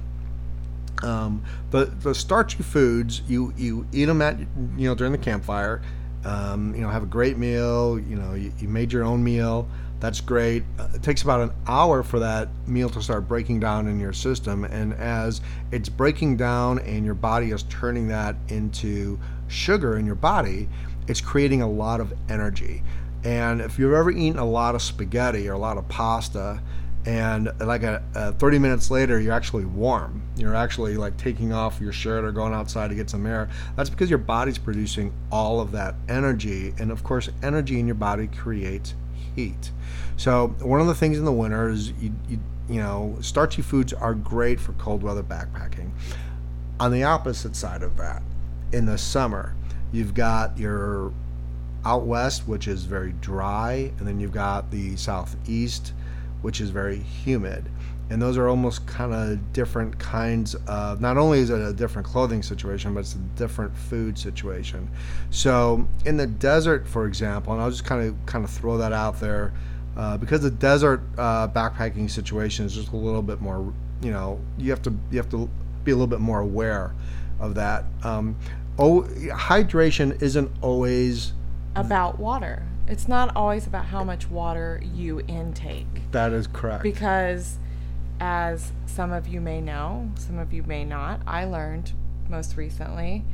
um, 1.02 1.42
the 1.70 1.86
the 1.86 2.14
starchy 2.14 2.62
foods 2.62 3.22
you 3.26 3.52
you 3.56 3.86
eat 3.92 4.06
them 4.06 4.22
at 4.22 4.38
you 4.38 4.88
know 4.88 4.94
during 4.94 5.12
the 5.12 5.18
campfire. 5.18 5.82
Um, 6.22 6.74
you 6.74 6.82
know, 6.82 6.90
have 6.90 7.02
a 7.02 7.06
great 7.06 7.38
meal. 7.38 7.98
You 7.98 8.16
know, 8.16 8.34
you, 8.34 8.52
you 8.58 8.68
made 8.68 8.92
your 8.92 9.04
own 9.04 9.24
meal. 9.24 9.66
That's 10.00 10.20
great. 10.20 10.64
Uh, 10.78 10.88
it 10.94 11.02
takes 11.02 11.22
about 11.22 11.40
an 11.40 11.50
hour 11.66 12.02
for 12.02 12.18
that 12.18 12.48
meal 12.66 12.90
to 12.90 13.02
start 13.02 13.26
breaking 13.26 13.60
down 13.60 13.86
in 13.86 13.98
your 13.98 14.12
system, 14.12 14.64
and 14.64 14.92
as 14.94 15.40
it's 15.72 15.88
breaking 15.88 16.36
down 16.36 16.78
and 16.80 17.04
your 17.04 17.14
body 17.14 17.52
is 17.52 17.62
turning 17.64 18.08
that 18.08 18.36
into 18.48 19.18
sugar 19.48 19.98
in 19.98 20.06
your 20.06 20.14
body, 20.14 20.68
it's 21.06 21.20
creating 21.20 21.62
a 21.62 21.68
lot 21.68 22.00
of 22.00 22.12
energy. 22.28 22.82
And 23.24 23.60
if 23.60 23.78
you've 23.78 23.92
ever 23.92 24.10
eaten 24.10 24.38
a 24.38 24.44
lot 24.44 24.74
of 24.74 24.82
spaghetti 24.82 25.48
or 25.48 25.52
a 25.52 25.58
lot 25.58 25.76
of 25.76 25.88
pasta, 25.88 26.60
and 27.06 27.50
like 27.60 27.82
a, 27.82 28.02
a 28.14 28.32
30 28.32 28.58
minutes 28.58 28.90
later 28.90 29.18
you're 29.18 29.32
actually 29.32 29.64
warm. 29.64 30.22
You're 30.36 30.54
actually 30.54 30.96
like 30.96 31.16
taking 31.16 31.52
off 31.52 31.80
your 31.80 31.92
shirt 31.92 32.24
or 32.24 32.32
going 32.32 32.52
outside 32.52 32.88
to 32.88 32.94
get 32.94 33.08
some 33.08 33.26
air. 33.26 33.48
That's 33.76 33.88
because 33.88 34.10
your 34.10 34.18
body's 34.18 34.58
producing 34.58 35.12
all 35.32 35.60
of 35.60 35.72
that 35.72 35.94
energy. 36.08 36.74
And 36.78 36.90
of 36.90 37.02
course 37.02 37.30
energy 37.42 37.80
in 37.80 37.86
your 37.86 37.94
body 37.94 38.26
creates 38.26 38.94
heat. 39.34 39.70
So 40.16 40.48
one 40.60 40.80
of 40.80 40.86
the 40.86 40.94
things 40.94 41.18
in 41.18 41.24
the 41.24 41.32
winter 41.32 41.70
is 41.70 41.92
you, 41.92 42.14
you, 42.28 42.38
you 42.68 42.80
know 42.80 43.16
starchy 43.20 43.62
foods 43.62 43.92
are 43.92 44.14
great 44.14 44.60
for 44.60 44.72
cold 44.74 45.02
weather 45.02 45.22
backpacking. 45.22 45.90
On 46.78 46.92
the 46.92 47.04
opposite 47.04 47.56
side 47.56 47.82
of 47.82 47.96
that 47.96 48.22
in 48.72 48.84
the 48.84 48.98
summer 48.98 49.54
you've 49.90 50.14
got 50.14 50.58
your 50.58 51.12
out 51.84 52.04
west 52.04 52.46
which 52.46 52.68
is 52.68 52.84
very 52.84 53.12
dry 53.20 53.92
and 53.98 54.06
then 54.06 54.20
you've 54.20 54.32
got 54.32 54.70
the 54.70 54.96
southeast 54.96 55.92
which 56.42 56.60
is 56.60 56.70
very 56.70 56.98
humid. 56.98 57.68
And 58.10 58.20
those 58.20 58.36
are 58.36 58.48
almost 58.48 58.86
kind 58.86 59.14
of 59.14 59.52
different 59.52 59.96
kinds 59.98 60.56
of, 60.66 61.00
not 61.00 61.16
only 61.16 61.38
is 61.38 61.50
it 61.50 61.60
a 61.60 61.72
different 61.72 62.08
clothing 62.08 62.42
situation, 62.42 62.92
but 62.92 63.00
it's 63.00 63.14
a 63.14 63.18
different 63.36 63.76
food 63.76 64.18
situation. 64.18 64.90
So 65.30 65.86
in 66.04 66.16
the 66.16 66.26
desert, 66.26 66.88
for 66.88 67.06
example, 67.06 67.52
and 67.52 67.62
I'll 67.62 67.70
just 67.70 67.84
kind 67.84 68.08
of 68.08 68.26
kind 68.26 68.44
of 68.44 68.50
throw 68.50 68.78
that 68.78 68.92
out 68.92 69.20
there, 69.20 69.52
uh, 69.96 70.16
because 70.16 70.40
the 70.40 70.50
desert 70.50 71.02
uh, 71.18 71.46
backpacking 71.48 72.10
situation 72.10 72.66
is 72.66 72.74
just 72.74 72.90
a 72.90 72.96
little 72.96 73.22
bit 73.22 73.40
more, 73.40 73.72
you 74.02 74.10
know, 74.10 74.40
you 74.58 74.70
have 74.70 74.82
to 74.82 74.92
you 75.12 75.18
have 75.18 75.30
to 75.30 75.48
be 75.84 75.92
a 75.92 75.94
little 75.94 76.08
bit 76.08 76.20
more 76.20 76.40
aware 76.40 76.92
of 77.38 77.54
that. 77.54 77.84
Um, 78.02 78.36
oh, 78.76 79.02
hydration 79.02 80.20
isn't 80.20 80.50
always 80.62 81.32
about 81.74 82.18
water. 82.18 82.64
It's 82.86 83.06
not 83.06 83.34
always 83.36 83.66
about 83.66 83.86
how 83.86 84.02
much 84.02 84.28
water 84.28 84.82
you 84.82 85.20
intake. 85.28 86.10
That 86.10 86.32
is 86.32 86.46
correct. 86.46 86.82
Because, 86.82 87.58
as 88.18 88.72
some 88.86 89.12
of 89.12 89.28
you 89.28 89.40
may 89.40 89.60
know, 89.60 90.10
some 90.16 90.38
of 90.38 90.52
you 90.52 90.62
may 90.64 90.84
not, 90.84 91.20
I 91.26 91.44
learned 91.44 91.92
most 92.28 92.56
recently 92.56 93.24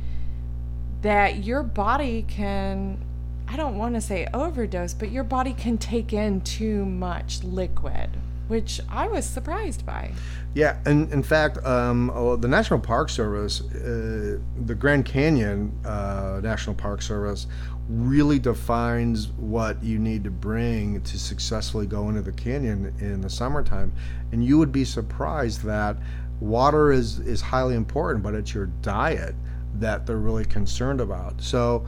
that 1.01 1.43
your 1.43 1.63
body 1.63 2.25
can, 2.27 2.99
I 3.47 3.55
don't 3.55 3.77
want 3.77 3.95
to 3.95 4.01
say 4.01 4.27
overdose, 4.33 4.93
but 4.93 5.11
your 5.11 5.23
body 5.23 5.53
can 5.53 5.77
take 5.77 6.13
in 6.13 6.41
too 6.41 6.85
much 6.85 7.43
liquid, 7.43 8.09
which 8.47 8.79
I 8.89 9.07
was 9.07 9.25
surprised 9.25 9.85
by. 9.85 10.11
Yeah, 10.53 10.77
and 10.85 11.11
in 11.11 11.23
fact, 11.23 11.63
um, 11.65 12.11
oh, 12.13 12.35
the 12.35 12.47
National 12.47 12.79
Park 12.79 13.09
Service, 13.09 13.61
uh, 13.61 14.39
the 14.65 14.75
Grand 14.75 15.05
Canyon 15.05 15.77
uh, 15.85 16.39
National 16.41 16.75
Park 16.75 17.01
Service, 17.01 17.47
really 17.89 18.39
defines 18.39 19.27
what 19.29 19.81
you 19.81 19.97
need 19.97 20.23
to 20.23 20.31
bring 20.31 21.01
to 21.01 21.17
successfully 21.17 21.85
go 21.85 22.09
into 22.09 22.21
the 22.21 22.31
canyon 22.31 22.93
in 22.99 23.21
the 23.21 23.29
summertime. 23.29 23.93
And 24.31 24.43
you 24.43 24.57
would 24.57 24.71
be 24.71 24.83
surprised 24.83 25.63
that 25.63 25.97
water 26.39 26.91
is, 26.91 27.19
is 27.19 27.41
highly 27.41 27.75
important, 27.75 28.23
but 28.23 28.33
it's 28.33 28.53
your 28.53 28.67
diet 28.81 29.35
that 29.75 30.05
they're 30.05 30.17
really 30.17 30.45
concerned 30.45 31.01
about. 31.01 31.41
So, 31.41 31.85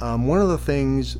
um, 0.00 0.26
one 0.26 0.40
of 0.40 0.48
the 0.48 0.58
things 0.58 1.16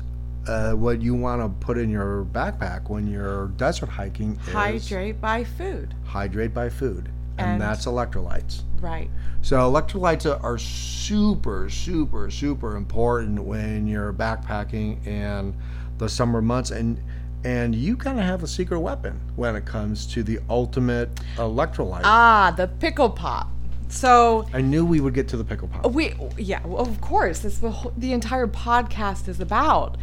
uh, 0.47 0.73
what 0.73 1.01
you 1.01 1.13
want 1.13 1.41
to 1.41 1.65
put 1.65 1.77
in 1.77 1.89
your 1.89 2.25
backpack 2.25 2.89
when 2.89 3.07
you're 3.07 3.47
desert 3.49 3.89
hiking 3.89 4.37
is 4.47 4.53
hydrate 4.53 5.21
by 5.21 5.43
food. 5.43 5.93
Hydrate 6.05 6.53
by 6.53 6.69
food, 6.69 7.09
and, 7.37 7.51
and 7.51 7.61
that's 7.61 7.85
electrolytes. 7.85 8.63
Right. 8.81 9.09
So 9.41 9.57
electrolytes 9.57 10.25
are 10.43 10.57
super, 10.57 11.69
super, 11.69 12.29
super 12.29 12.75
important 12.75 13.41
when 13.43 13.87
you're 13.87 14.13
backpacking 14.13 15.05
in 15.07 15.55
the 15.97 16.09
summer 16.09 16.41
months, 16.41 16.71
and 16.71 16.99
and 17.45 17.75
you 17.75 17.97
kind 17.97 18.19
of 18.19 18.25
have 18.25 18.43
a 18.43 18.47
secret 18.47 18.79
weapon 18.79 19.19
when 19.35 19.55
it 19.55 19.65
comes 19.65 20.05
to 20.07 20.23
the 20.23 20.39
ultimate 20.49 21.13
electrolyte. 21.35 22.01
Ah, 22.03 22.53
the 22.55 22.67
pickle 22.67 23.09
pop. 23.09 23.49
So 23.89 24.47
I 24.53 24.61
knew 24.61 24.85
we 24.85 25.01
would 25.01 25.13
get 25.13 25.27
to 25.29 25.37
the 25.37 25.43
pickle 25.43 25.67
pop. 25.67 25.91
We 25.91 26.15
yeah, 26.37 26.65
well, 26.65 26.81
of 26.81 26.99
course. 26.99 27.39
That's 27.39 27.59
the 27.59 27.69
whole, 27.69 27.93
the 27.95 28.11
entire 28.11 28.47
podcast 28.47 29.27
is 29.27 29.39
about 29.39 29.97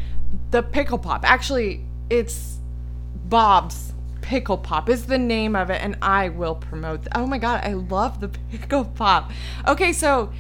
the 0.51 0.63
pickle 0.63 0.99
pop. 0.99 1.25
Actually, 1.25 1.85
it's 2.09 2.59
Bob's 3.29 3.93
pickle 4.23 4.59
pop 4.59 4.89
is 4.89 5.07
the 5.07 5.19
name 5.19 5.57
of 5.57 5.71
it, 5.71 5.81
and 5.83 5.97
I 6.03 6.29
will 6.29 6.55
promote. 6.55 7.03
Th- 7.03 7.13
oh 7.15 7.27
my 7.27 7.39
god, 7.39 7.65
I 7.65 7.75
love 7.75 8.21
the 8.21 8.29
pickle 8.51 8.85
pop. 8.85 9.31
Okay, 9.67 9.93
so 9.93 10.33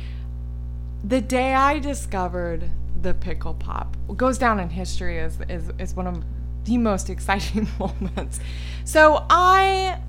the 1.03 1.20
day 1.20 1.55
I 1.55 1.79
discovered 1.79 2.70
the 3.00 3.14
pickle 3.14 3.55
pop 3.55 3.96
goes 4.16 4.37
down 4.37 4.61
in 4.61 4.68
history 4.68 5.18
as 5.18 5.38
is, 5.48 5.70
is 5.79 5.94
one 5.94 6.07
of 6.07 6.22
the 6.64 6.76
most 6.76 7.09
exciting 7.09 7.68
moments. 7.79 8.40
So 8.85 9.24
I 9.31 10.00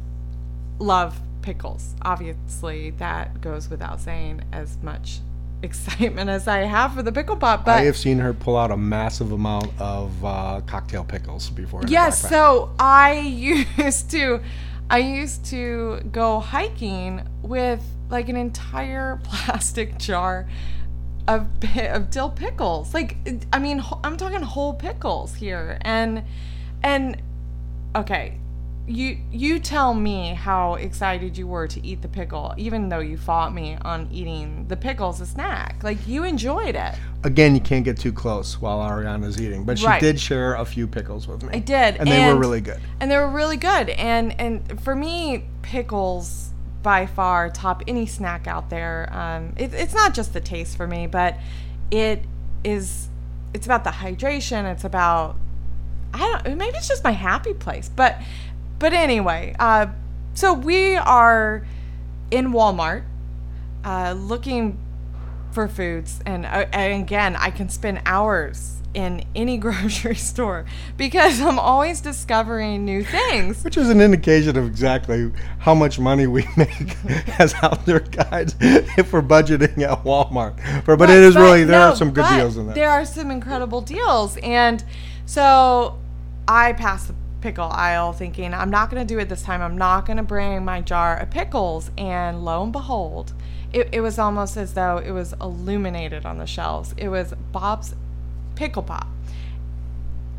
love 0.79 1.19
pickles. 1.41 1.95
Obviously, 2.01 2.91
that 2.91 3.41
goes 3.41 3.69
without 3.69 3.99
saying 3.99 4.43
as 4.51 4.77
much 4.81 5.21
excitement 5.63 6.29
as 6.29 6.47
I 6.47 6.59
have 6.59 6.93
for 6.93 7.03
the 7.03 7.11
pickle 7.11 7.35
pop. 7.35 7.65
But 7.65 7.79
I 7.79 7.83
have 7.83 7.97
seen 7.97 8.19
her 8.19 8.33
pull 8.33 8.57
out 8.57 8.71
a 8.71 8.77
massive 8.77 9.31
amount 9.31 9.71
of 9.79 10.23
uh, 10.23 10.61
cocktail 10.65 11.03
pickles 11.03 11.49
before. 11.49 11.81
Yes, 11.87 12.19
so 12.19 12.73
I 12.79 13.19
used 13.77 14.09
to, 14.11 14.41
I 14.89 14.99
used 14.99 15.45
to 15.45 16.01
go 16.11 16.39
hiking 16.39 17.27
with 17.41 17.83
like 18.09 18.29
an 18.29 18.35
entire 18.35 19.19
plastic 19.23 19.97
jar 19.97 20.47
of 21.27 21.47
of 21.75 22.09
dill 22.09 22.29
pickles. 22.29 22.93
Like, 22.93 23.17
I 23.53 23.59
mean, 23.59 23.81
I'm 24.03 24.17
talking 24.17 24.41
whole 24.41 24.73
pickles 24.73 25.35
here, 25.35 25.77
and 25.81 26.23
and 26.83 27.21
okay, 27.95 28.40
you 28.91 29.17
you 29.31 29.59
tell 29.59 29.93
me 29.93 30.33
how 30.33 30.75
excited 30.75 31.37
you 31.37 31.47
were 31.47 31.67
to 31.67 31.85
eat 31.85 32.01
the 32.01 32.07
pickle 32.07 32.53
even 32.57 32.89
though 32.89 32.99
you 32.99 33.17
fought 33.17 33.53
me 33.53 33.77
on 33.81 34.07
eating 34.11 34.65
the 34.67 34.75
pickle 34.75 35.09
as 35.09 35.21
a 35.21 35.25
snack. 35.25 35.83
Like 35.83 36.07
you 36.07 36.23
enjoyed 36.23 36.75
it. 36.75 36.95
Again 37.23 37.55
you 37.55 37.61
can't 37.61 37.85
get 37.85 37.97
too 37.97 38.11
close 38.11 38.59
while 38.59 38.79
Ariane's 38.79 39.41
eating 39.41 39.63
but 39.63 39.79
she 39.79 39.85
right. 39.85 40.01
did 40.01 40.19
share 40.19 40.55
a 40.55 40.65
few 40.65 40.87
pickles 40.87 41.27
with 41.27 41.43
me. 41.43 41.49
I 41.53 41.59
did 41.59 41.95
and, 41.97 41.99
and 41.99 42.09
they 42.09 42.33
were 42.33 42.39
really 42.39 42.61
good. 42.61 42.79
and 42.99 43.09
they 43.09 43.17
were 43.17 43.29
really 43.29 43.57
good. 43.57 43.89
And 43.89 44.39
and 44.39 44.81
for 44.81 44.95
me 44.95 45.45
pickles 45.61 46.49
by 46.83 47.05
far 47.05 47.49
top 47.49 47.83
any 47.87 48.05
snack 48.05 48.47
out 48.47 48.69
there. 48.69 49.07
Um, 49.11 49.53
it, 49.55 49.73
it's 49.73 49.93
not 49.93 50.13
just 50.13 50.33
the 50.33 50.41
taste 50.41 50.75
for 50.75 50.87
me 50.87 51.07
but 51.07 51.37
it 51.89 52.23
is 52.63 53.07
it's 53.53 53.65
about 53.65 53.83
the 53.83 53.91
hydration. 53.91 54.71
It's 54.71 54.83
about 54.83 55.35
I 56.13 56.19
don't 56.43 56.57
maybe 56.57 56.77
it's 56.77 56.87
just 56.87 57.03
my 57.03 57.11
happy 57.11 57.53
place 57.53 57.89
but 57.89 58.19
but 58.81 58.93
anyway, 58.93 59.55
uh, 59.59 59.85
so 60.33 60.53
we 60.53 60.95
are 60.95 61.65
in 62.31 62.51
Walmart 62.51 63.03
uh, 63.85 64.15
looking 64.17 64.79
for 65.51 65.67
foods, 65.67 66.19
and, 66.25 66.47
uh, 66.47 66.65
and 66.73 67.03
again, 67.03 67.35
I 67.35 67.51
can 67.51 67.69
spend 67.69 68.01
hours 68.07 68.81
in 68.95 69.23
any 69.35 69.57
grocery 69.65 70.15
store 70.15 70.65
because 70.97 71.39
I'm 71.41 71.59
always 71.59 72.01
discovering 72.01 72.83
new 72.83 73.03
things. 73.03 73.63
Which 73.63 73.77
is 73.77 73.89
an 73.89 74.01
indication 74.01 74.57
of 74.57 74.65
exactly 74.65 75.31
how 75.59 75.75
much 75.75 75.99
money 75.99 76.25
we 76.25 76.47
make 76.57 76.95
as 77.39 77.53
outdoor 77.61 77.99
guides 77.99 78.55
if 78.59 79.13
we're 79.13 79.21
budgeting 79.21 79.79
at 79.83 80.03
Walmart. 80.03 80.57
but, 80.87 80.97
but, 80.97 81.09
it 81.11 81.17
is 81.17 81.35
but 81.35 81.41
really, 81.41 81.63
there 81.65 81.79
no, 81.79 81.89
are 81.89 81.95
some 81.95 82.11
good 82.11 82.27
deals 82.35 82.57
in 82.57 82.65
there. 82.65 82.75
There 82.75 82.89
are 82.89 83.05
some 83.05 83.29
incredible 83.29 83.81
deals. 83.81 84.37
And 84.37 84.83
so 85.27 85.99
I 86.47 86.73
passed 86.73 87.07
the 87.07 87.13
pickle 87.41 87.69
aisle 87.69 88.13
thinking, 88.13 88.53
I'm 88.53 88.69
not 88.69 88.89
going 88.89 89.05
to 89.05 89.13
do 89.13 89.19
it 89.19 89.27
this 89.27 89.41
time. 89.41 89.61
I'm 89.61 89.77
not 89.77 90.05
going 90.05 90.17
to 90.17 90.23
bring 90.23 90.63
my 90.63 90.81
jar 90.81 91.17
of 91.17 91.29
pickles. 91.29 91.91
And 91.97 92.45
lo 92.45 92.63
and 92.63 92.71
behold, 92.71 93.33
it, 93.73 93.89
it 93.91 94.01
was 94.01 94.17
almost 94.17 94.55
as 94.57 94.73
though 94.73 94.97
it 94.97 95.11
was 95.11 95.33
illuminated 95.41 96.25
on 96.25 96.37
the 96.37 96.45
shelves. 96.45 96.93
It 96.97 97.09
was 97.09 97.33
Bob's 97.51 97.95
Pickle 98.55 98.83
Pop. 98.83 99.07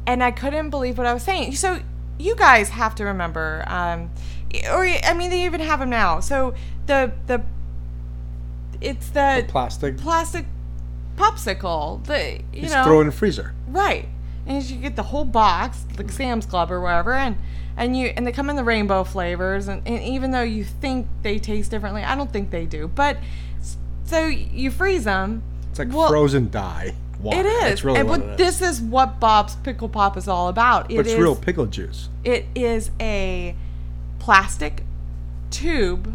And 0.07 0.23
I 0.23 0.31
couldn't 0.31 0.71
believe 0.71 0.99
what 0.99 1.07
I 1.07 1.15
was 1.15 1.23
saying. 1.23 1.57
So 1.57 1.81
you 2.19 2.35
guys 2.37 2.71
have 2.71 2.95
to 2.97 3.05
remember, 3.05 3.65
um, 3.67 4.11
or 4.71 4.85
I 4.85 5.15
mean, 5.15 5.31
they 5.31 5.45
even 5.45 5.61
have 5.61 5.81
them 5.81 5.91
now. 5.91 6.21
So 6.21 6.55
the 6.87 7.13
the 7.27 7.43
it's 8.81 9.09
the, 9.11 9.45
the 9.47 9.49
plastic 9.49 9.97
plastic 9.97 10.47
popsicle. 11.17 12.05
The 12.05 12.41
you 12.53 12.63
Just 12.63 12.75
know 12.75 12.85
throw 12.85 13.01
in 13.01 13.07
the 13.07 13.13
freezer. 13.13 13.55
Right 13.69 14.09
and 14.47 14.63
you 14.65 14.79
get 14.79 14.97
the 14.97 15.03
whole 15.03 15.25
box, 15.25 15.85
like 15.97 16.11
Sam's 16.11 16.47
Club 16.47 16.71
or 16.71 16.81
wherever, 16.81 17.13
and 17.13 17.37
and 17.77 17.97
you 17.97 18.09
and 18.09 18.27
they 18.27 18.33
come 18.33 18.51
in 18.51 18.57
the 18.57 18.65
rainbow 18.65 19.05
flavors, 19.05 19.69
and, 19.69 19.87
and 19.87 20.03
even 20.03 20.31
though 20.31 20.43
you 20.43 20.65
think 20.65 21.07
they 21.23 21.39
taste 21.39 21.71
differently, 21.71 22.03
I 22.03 22.15
don't 22.15 22.33
think 22.33 22.51
they 22.51 22.67
do. 22.67 22.89
But 22.89 23.19
so 24.05 24.27
you 24.27 24.71
freeze 24.71 25.05
them. 25.05 25.43
It's 25.71 25.79
like 25.79 25.93
well, 25.93 26.09
frozen 26.09 26.51
dye. 26.51 26.95
Water. 27.21 27.39
It 27.39 27.47
is. 27.47 27.63
That's 27.63 27.85
really 27.85 28.01
and 28.01 28.09
what 28.09 28.21
it 28.21 28.37
this 28.37 28.61
is. 28.61 28.79
is 28.79 28.81
what 28.81 29.21
Bob's 29.21 29.55
Pickle 29.57 29.89
Pop 29.89 30.17
is 30.17 30.27
all 30.27 30.49
about. 30.49 30.91
It 30.91 30.97
but 30.97 31.07
it's 31.07 31.15
is, 31.15 31.21
real 31.21 31.37
pickle 31.37 31.67
juice. 31.67 32.09
It 32.25 32.47
is 32.55 32.91
a 33.01 33.55
plastic 34.19 34.83
tube 35.51 36.13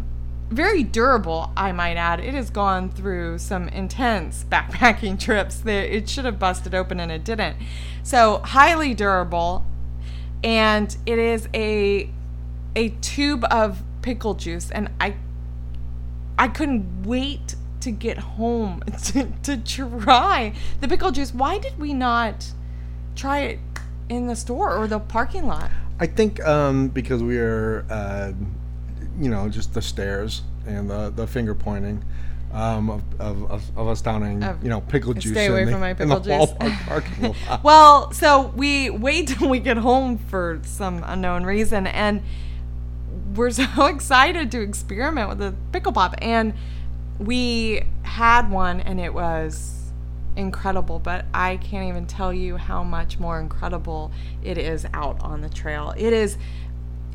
very 0.50 0.82
durable, 0.82 1.52
I 1.56 1.72
might 1.72 1.96
add. 1.96 2.20
It 2.20 2.34
has 2.34 2.50
gone 2.50 2.90
through 2.90 3.38
some 3.38 3.68
intense 3.68 4.44
backpacking 4.50 5.20
trips. 5.20 5.56
that 5.58 5.94
It 5.94 6.08
should 6.08 6.24
have 6.24 6.38
busted 6.38 6.74
open 6.74 7.00
and 7.00 7.12
it 7.12 7.24
didn't. 7.24 7.56
So, 8.02 8.38
highly 8.38 8.94
durable. 8.94 9.64
And 10.42 10.96
it 11.04 11.18
is 11.18 11.48
a 11.54 12.10
a 12.76 12.90
tube 13.00 13.44
of 13.50 13.82
pickle 14.02 14.34
juice 14.34 14.70
and 14.70 14.88
I 15.00 15.16
I 16.38 16.46
couldn't 16.46 17.02
wait 17.04 17.56
to 17.80 17.90
get 17.90 18.18
home 18.18 18.82
to, 19.04 19.26
to 19.42 19.56
try 19.56 20.52
the 20.80 20.88
pickle 20.88 21.10
juice. 21.10 21.34
Why 21.34 21.58
did 21.58 21.78
we 21.78 21.92
not 21.92 22.52
try 23.16 23.40
it 23.40 23.58
in 24.08 24.28
the 24.28 24.36
store 24.36 24.76
or 24.76 24.86
the 24.86 25.00
parking 25.00 25.46
lot? 25.46 25.70
I 26.00 26.06
think 26.06 26.44
um, 26.46 26.88
because 26.88 27.22
we 27.22 27.38
are 27.38 27.84
uh, 27.90 28.32
you 29.18 29.28
know, 29.30 29.48
just 29.48 29.74
the 29.74 29.82
stares 29.82 30.42
and 30.66 30.88
the, 30.88 31.10
the 31.10 31.26
finger 31.26 31.54
pointing. 31.54 32.04
um, 32.52 32.88
of, 32.88 33.02
of, 33.20 33.50
of, 33.50 33.78
of 33.78 33.88
us 33.88 34.00
downing, 34.00 34.42
you 34.62 34.68
know, 34.70 34.80
pickle 34.80 35.12
juice 35.14 35.32
stay 35.32 35.46
away 35.46 35.64
the, 35.64 35.72
from 35.72 35.80
my 35.80 35.92
pickle 35.94 36.20
juice. 36.20 36.50
Walmart 36.52 36.86
parking 36.86 37.34
lot. 37.48 37.62
Well, 37.62 38.12
so 38.12 38.52
we 38.56 38.90
wait 38.90 39.28
till 39.28 39.48
we 39.48 39.58
get 39.60 39.76
home 39.76 40.16
for 40.18 40.60
some 40.64 41.02
unknown 41.06 41.44
reason, 41.44 41.86
and 41.86 42.22
we're 43.34 43.50
so 43.62 43.86
excited 43.86 44.50
to 44.52 44.60
experiment 44.62 45.28
with 45.28 45.38
the 45.38 45.54
pickle 45.72 45.92
pop. 45.92 46.14
And 46.22 46.54
we 47.18 47.82
had 48.02 48.50
one, 48.50 48.80
and 48.80 48.98
it 49.00 49.12
was 49.12 49.74
incredible, 50.36 51.00
but 51.00 51.26
I 51.34 51.56
can't 51.56 51.88
even 51.88 52.06
tell 52.06 52.32
you 52.32 52.56
how 52.56 52.82
much 52.84 53.18
more 53.18 53.40
incredible 53.40 54.12
it 54.42 54.56
is 54.56 54.86
out 54.94 55.20
on 55.20 55.40
the 55.42 55.48
trail. 55.48 55.92
It 55.96 56.12
is 56.12 56.38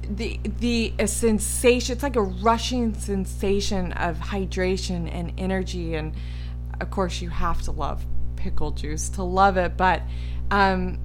the 0.10 0.40
the 0.60 0.94
a 1.00 1.08
sensation 1.08 1.94
it's 1.94 2.04
like 2.04 2.16
a 2.16 2.22
rushing 2.22 2.94
sensation 2.94 3.92
of 3.94 4.18
hydration 4.18 5.10
and 5.14 5.32
energy 5.38 5.96
and 5.96 6.14
of 6.82 6.90
course 6.92 7.22
you 7.22 7.30
have 7.30 7.62
to 7.62 7.72
love 7.72 8.06
pickle 8.36 8.72
juice 8.72 9.10
to 9.10 9.24
love 9.24 9.58
it 9.58 9.78
but 9.78 10.02
um 10.52 10.98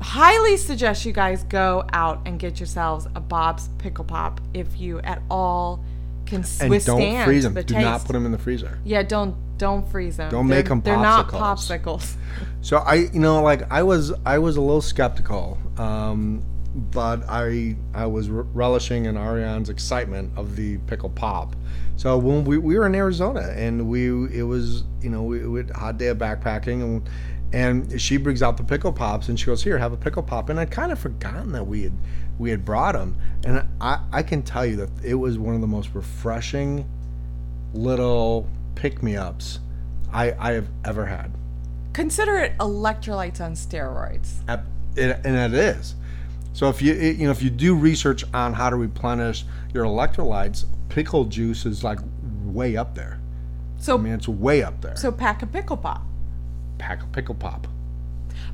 highly 0.00 0.56
suggest 0.56 1.04
you 1.06 1.12
guys 1.12 1.44
go 1.44 1.84
out 1.92 2.20
and 2.26 2.38
get 2.38 2.58
yourselves 2.60 3.06
a 3.14 3.20
bob's 3.20 3.68
pickle 3.78 4.04
pop 4.04 4.40
if 4.52 4.78
you 4.78 4.98
at 5.00 5.22
all 5.30 5.82
can 6.26 6.44
And 6.60 6.70
withstand 6.70 7.00
don't 7.16 7.24
freeze 7.24 7.44
them. 7.44 7.54
the 7.54 7.62
Do 7.64 7.74
taste. 7.74 7.84
not 7.84 8.04
put 8.04 8.12
them 8.14 8.26
in 8.26 8.32
the 8.32 8.38
freezer. 8.38 8.78
yeah 8.84 9.02
don't 9.02 9.34
don't 9.56 9.88
freeze 9.88 10.16
them 10.16 10.30
Don't 10.30 10.48
They're- 10.48 10.58
make 10.58 10.70
'em 10.70 10.80
they're 10.80 10.96
not 10.96 11.28
popsicles. 11.28 11.78
popsicles 11.84 12.14
So 12.60 12.78
I, 12.78 12.94
you 12.94 13.20
know, 13.20 13.40
like 13.42 13.70
I 13.70 13.82
was, 13.82 14.10
I 14.26 14.38
was 14.38 14.56
a 14.56 14.60
little 14.60 14.80
skeptical, 14.80 15.58
um, 15.78 16.42
but 16.74 17.22
I, 17.28 17.76
I 17.94 18.06
was 18.06 18.28
re- 18.28 18.44
relishing 18.52 19.04
in 19.04 19.16
Ariane's 19.16 19.68
excitement 19.70 20.32
of 20.36 20.56
the 20.56 20.78
pickle 20.78 21.10
pop. 21.10 21.54
So 21.96 22.18
when 22.18 22.44
we, 22.44 22.58
we 22.58 22.76
were 22.76 22.86
in 22.86 22.94
Arizona 22.94 23.52
and 23.56 23.88
we, 23.88 24.08
it 24.36 24.42
was, 24.42 24.82
you 25.00 25.10
know, 25.10 25.22
we, 25.22 25.46
we 25.46 25.62
hot 25.64 25.98
day 25.98 26.08
of 26.08 26.18
backpacking 26.18 26.82
and, 26.82 27.08
and 27.52 28.00
she 28.00 28.16
brings 28.16 28.42
out 28.42 28.56
the 28.56 28.64
pickle 28.64 28.92
pops 28.92 29.28
and 29.28 29.38
she 29.38 29.46
goes, 29.46 29.62
here, 29.62 29.78
have 29.78 29.92
a 29.92 29.96
pickle 29.96 30.22
pop. 30.22 30.48
And 30.48 30.58
I'd 30.58 30.72
kind 30.72 30.90
of 30.90 30.98
forgotten 30.98 31.52
that 31.52 31.64
we 31.64 31.84
had, 31.84 31.92
we 32.38 32.50
had 32.50 32.64
brought 32.64 32.94
them. 32.94 33.16
And 33.44 33.64
I, 33.80 34.00
I 34.10 34.22
can 34.24 34.42
tell 34.42 34.66
you 34.66 34.74
that 34.76 34.90
it 35.04 35.14
was 35.14 35.38
one 35.38 35.54
of 35.54 35.60
the 35.60 35.68
most 35.68 35.90
refreshing 35.94 36.84
little 37.72 38.48
pick-me-ups 38.74 39.60
I, 40.12 40.32
I 40.38 40.52
have 40.52 40.68
ever 40.84 41.06
had. 41.06 41.30
consider 41.92 42.36
it 42.38 42.58
electrolytes 42.58 43.40
on 43.40 43.52
steroids 43.52 44.38
Ap- 44.48 44.64
it, 44.96 45.20
and 45.24 45.54
it 45.54 45.54
is. 45.54 45.94
So 46.54 46.68
if 46.70 46.80
you 46.80 46.94
you 46.94 47.26
know 47.26 47.30
if 47.30 47.42
you 47.42 47.50
do 47.50 47.74
research 47.74 48.24
on 48.32 48.54
how 48.54 48.70
to 48.70 48.76
replenish 48.76 49.44
your 49.74 49.84
electrolytes, 49.84 50.64
pickle 50.88 51.26
juice 51.26 51.66
is 51.66 51.84
like 51.84 51.98
way 52.44 52.76
up 52.76 52.94
there. 52.94 53.20
so 53.78 53.98
I 53.98 54.00
mean, 54.00 54.12
it's 54.14 54.28
way 54.28 54.62
up 54.62 54.80
there. 54.80 54.96
so 54.96 55.12
pack 55.12 55.42
a 55.42 55.46
pickle 55.46 55.76
pop 55.76 56.02
Pack 56.78 57.02
a 57.02 57.06
pickle 57.06 57.34
pop. 57.34 57.66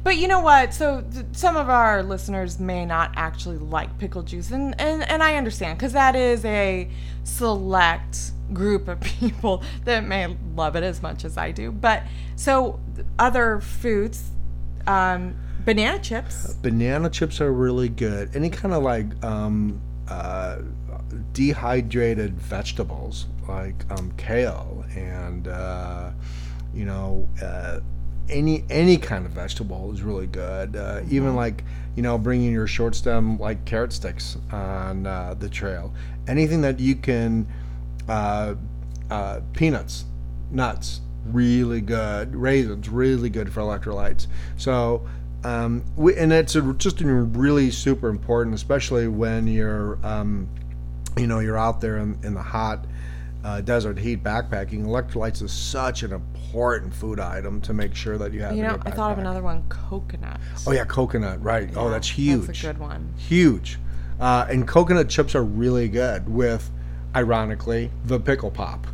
But 0.03 0.17
you 0.17 0.29
know 0.29 0.41
what? 0.41 0.73
So 0.75 1.03
th- 1.13 1.27
some 1.33 1.57
of 1.57 1.69
our 1.69 2.03
listeners 2.03 2.59
may 2.59 2.85
not 2.87 3.13
actually 3.17 3.59
like 3.59 3.99
pickle 3.99 4.23
juice, 4.23 4.51
and 4.51 4.79
and, 4.81 5.03
and 5.09 5.23
I 5.23 5.37
understand 5.37 5.79
because 5.79 5.93
that 5.93 6.17
is 6.17 6.45
a 6.45 6.89
select 7.25 8.33
group 8.53 8.89
of 8.89 9.01
people 9.21 9.63
that 9.85 10.05
may 10.05 10.37
love 10.55 10.77
it 10.77 10.83
as 10.83 11.03
much 11.03 11.25
as 11.25 11.37
I 11.37 11.51
do. 11.53 11.71
But 11.73 12.03
so 12.37 12.81
other 13.19 13.61
foods, 13.61 14.31
um, 14.87 15.35
banana 15.64 15.99
chips. 15.99 16.55
Banana 16.55 17.11
chips 17.11 17.40
are 17.40 17.53
really 17.53 17.88
good. 17.88 18.35
Any 18.35 18.51
kind 18.51 18.75
of 18.75 18.83
like 18.83 19.23
um, 19.25 19.81
uh, 20.09 20.59
dehydrated 21.33 22.38
vegetables 22.40 23.27
like 23.49 23.85
um, 23.90 24.12
kale 24.16 24.85
and 24.94 25.49
uh, 25.49 26.11
you 26.73 26.85
know 26.85 27.29
uh, 27.42 27.81
any 28.29 28.64
any 28.70 28.96
kind 28.96 29.27
of 29.27 29.33
vegetable 29.33 29.92
is 29.92 30.03
really 30.03 30.27
good. 30.27 30.77
Uh, 30.77 31.03
even 31.11 31.35
like 31.35 31.64
you 31.96 32.03
know 32.03 32.16
bringing 32.16 32.53
your 32.53 32.66
short 32.66 32.94
stem 32.94 33.38
like 33.38 33.64
carrot 33.64 33.92
sticks 33.92 34.37
on 34.53 35.07
uh, 35.07 35.35
the 35.38 35.49
trail. 35.49 35.92
Anything 36.29 36.61
that 36.62 36.79
you 36.79 36.94
can 36.94 37.46
uh, 38.09 38.55
uh, 39.11 39.40
peanuts, 39.53 40.05
nuts, 40.51 41.01
really 41.27 41.81
good. 41.81 42.35
Raisins, 42.35 42.88
really 42.88 43.31
good 43.31 43.53
for 43.53 43.61
electrolytes. 43.61 44.27
So, 44.57 45.07
um, 45.44 45.85
we, 45.96 46.16
and 46.16 46.33
it's 46.33 46.55
a, 46.55 46.72
just 46.74 47.00
really 47.00 47.70
super 47.70 48.09
important, 48.09 48.55
especially 48.55 49.09
when 49.09 49.46
you're, 49.46 49.98
um, 50.05 50.48
you 51.16 51.26
know, 51.26 51.38
you're 51.40 51.59
out 51.59 51.81
there 51.81 51.98
in, 51.98 52.18
in 52.22 52.35
the 52.35 52.42
hot 52.42 52.85
uh, 53.44 53.61
desert 53.61 53.98
heat 53.98 54.22
backpacking. 54.22 54.85
Electrolytes 54.85 55.42
is 55.42 55.53
such 55.53 56.03
an 56.03 56.12
important 56.12 56.92
food 56.92 57.18
item 57.18 57.61
to 57.62 57.72
make 57.72 57.94
sure 57.94 58.18
that 58.18 58.33
you 58.33 58.42
have. 58.42 58.57
You 58.57 58.64
know, 58.64 58.79
I 58.83 58.90
thought 58.90 59.12
of 59.12 59.18
another 59.18 59.42
one, 59.42 59.62
coconut. 59.68 60.38
Oh 60.66 60.72
yeah, 60.72 60.85
coconut. 60.85 61.42
Right. 61.42 61.70
oh, 61.74 61.90
that's 61.90 62.09
huge. 62.09 62.46
That's 62.46 62.62
a 62.62 62.66
good 62.66 62.79
one. 62.79 63.14
Huge. 63.16 63.79
Uh, 64.18 64.46
and 64.50 64.68
coconut 64.68 65.09
chips 65.09 65.35
are 65.35 65.42
really 65.42 65.88
good 65.88 66.29
with, 66.29 66.70
ironically, 67.16 67.90
the 68.05 68.20
pickle 68.20 68.50
pop. 68.50 68.87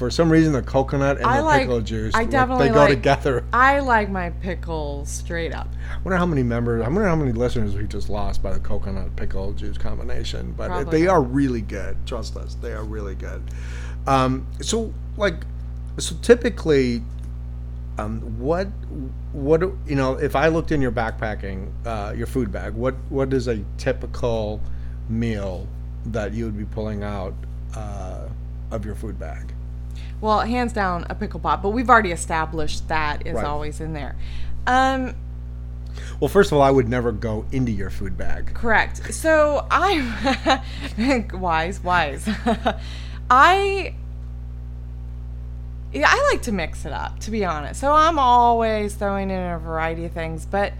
For 0.00 0.10
some 0.10 0.32
reason, 0.32 0.54
the 0.54 0.62
coconut 0.62 1.18
and 1.18 1.26
I 1.26 1.36
the 1.36 1.42
like- 1.42 1.60
pickle 1.60 1.82
juice, 1.82 2.14
I 2.14 2.24
definitely 2.24 2.68
they 2.68 2.72
go 2.74 2.80
like- 2.80 2.88
together. 2.88 3.44
I 3.52 3.80
like 3.80 4.08
my 4.08 4.30
pickles 4.30 5.10
straight 5.10 5.54
up. 5.54 5.68
I 5.92 5.98
wonder 6.02 6.16
how 6.16 6.24
many 6.24 6.42
members, 6.42 6.80
I 6.80 6.88
wonder 6.88 7.04
how 7.06 7.16
many 7.16 7.32
listeners 7.32 7.74
we 7.76 7.84
just 7.86 8.08
lost 8.08 8.42
by 8.42 8.54
the 8.54 8.60
coconut 8.60 9.14
pickle 9.14 9.52
juice 9.52 9.76
combination. 9.76 10.54
But 10.56 10.68
Probably 10.68 11.00
they 11.00 11.06
not. 11.06 11.12
are 11.12 11.20
really 11.22 11.60
good. 11.60 11.98
Trust 12.06 12.34
us, 12.38 12.54
they 12.62 12.72
are 12.72 12.82
really 12.82 13.14
good. 13.14 13.42
Um, 14.06 14.46
so, 14.62 14.90
like, 15.18 15.34
so 15.98 16.16
typically, 16.22 17.02
um, 17.98 18.22
what, 18.38 18.68
what 19.32 19.60
you 19.86 19.96
know, 19.96 20.14
if 20.14 20.34
I 20.34 20.48
looked 20.48 20.72
in 20.72 20.80
your 20.80 20.92
backpacking, 20.92 21.68
uh, 21.84 22.14
your 22.16 22.26
food 22.26 22.50
bag, 22.50 22.72
what 22.72 22.94
what 23.10 23.34
is 23.34 23.48
a 23.48 23.62
typical 23.76 24.62
meal 25.10 25.68
that 26.06 26.32
you 26.32 26.46
would 26.46 26.56
be 26.56 26.64
pulling 26.64 27.02
out 27.02 27.34
uh, 27.76 28.28
of 28.70 28.86
your 28.86 28.94
food 28.94 29.18
bag? 29.18 29.49
Well, 30.20 30.40
hands 30.40 30.72
down, 30.72 31.06
a 31.08 31.14
pickle 31.14 31.40
pop. 31.40 31.62
But 31.62 31.70
we've 31.70 31.88
already 31.90 32.12
established 32.12 32.88
that 32.88 33.26
is 33.26 33.34
Right. 33.34 33.44
always 33.46 33.80
in 33.80 33.92
there. 33.94 34.16
Um, 34.66 35.14
Well, 36.20 36.28
first 36.28 36.52
of 36.52 36.58
all, 36.58 36.62
I 36.62 36.70
would 36.70 36.88
never 36.88 37.10
go 37.12 37.46
into 37.52 37.72
your 37.72 37.90
food 37.90 38.16
bag. 38.16 38.52
Correct. 38.54 39.12
So 39.14 39.66
I 39.70 40.62
wise, 41.34 41.82
wise. 41.82 42.28
I 43.30 43.94
yeah, 45.92 46.06
I 46.08 46.28
like 46.32 46.42
to 46.42 46.52
mix 46.52 46.84
it 46.84 46.92
up, 46.92 47.18
to 47.20 47.30
be 47.32 47.44
honest. 47.44 47.80
So 47.80 47.92
I'm 47.92 48.18
always 48.18 48.94
throwing 48.94 49.30
in 49.30 49.40
a 49.40 49.58
variety 49.58 50.04
of 50.04 50.12
things, 50.12 50.46
but 50.46 50.72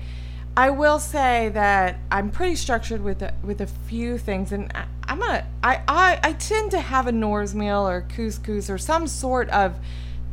I 0.57 0.70
will 0.70 1.00
say 1.00 1.48
that 1.48 1.98
I'm 2.12 2.31
pretty 2.31 2.55
structured 2.55 3.03
with 3.03 3.20
a, 3.22 3.35
with 3.42 3.61
a 3.61 3.66
few 3.66 4.18
things, 4.18 4.53
and 4.53 4.70
I, 4.74 4.85
I'm 5.11 5.18
gonna 5.18 5.44
I, 5.62 5.83
I 5.88 6.20
I 6.23 6.33
tend 6.35 6.70
to 6.70 6.81
have 6.81 7.09
a 7.09 7.12
Knorr's 7.12 7.53
meal 7.53 7.87
or 7.87 8.03
couscous 8.03 8.70
or 8.70 8.79
some 8.79 9.09
sort 9.09 9.49
of 9.51 9.75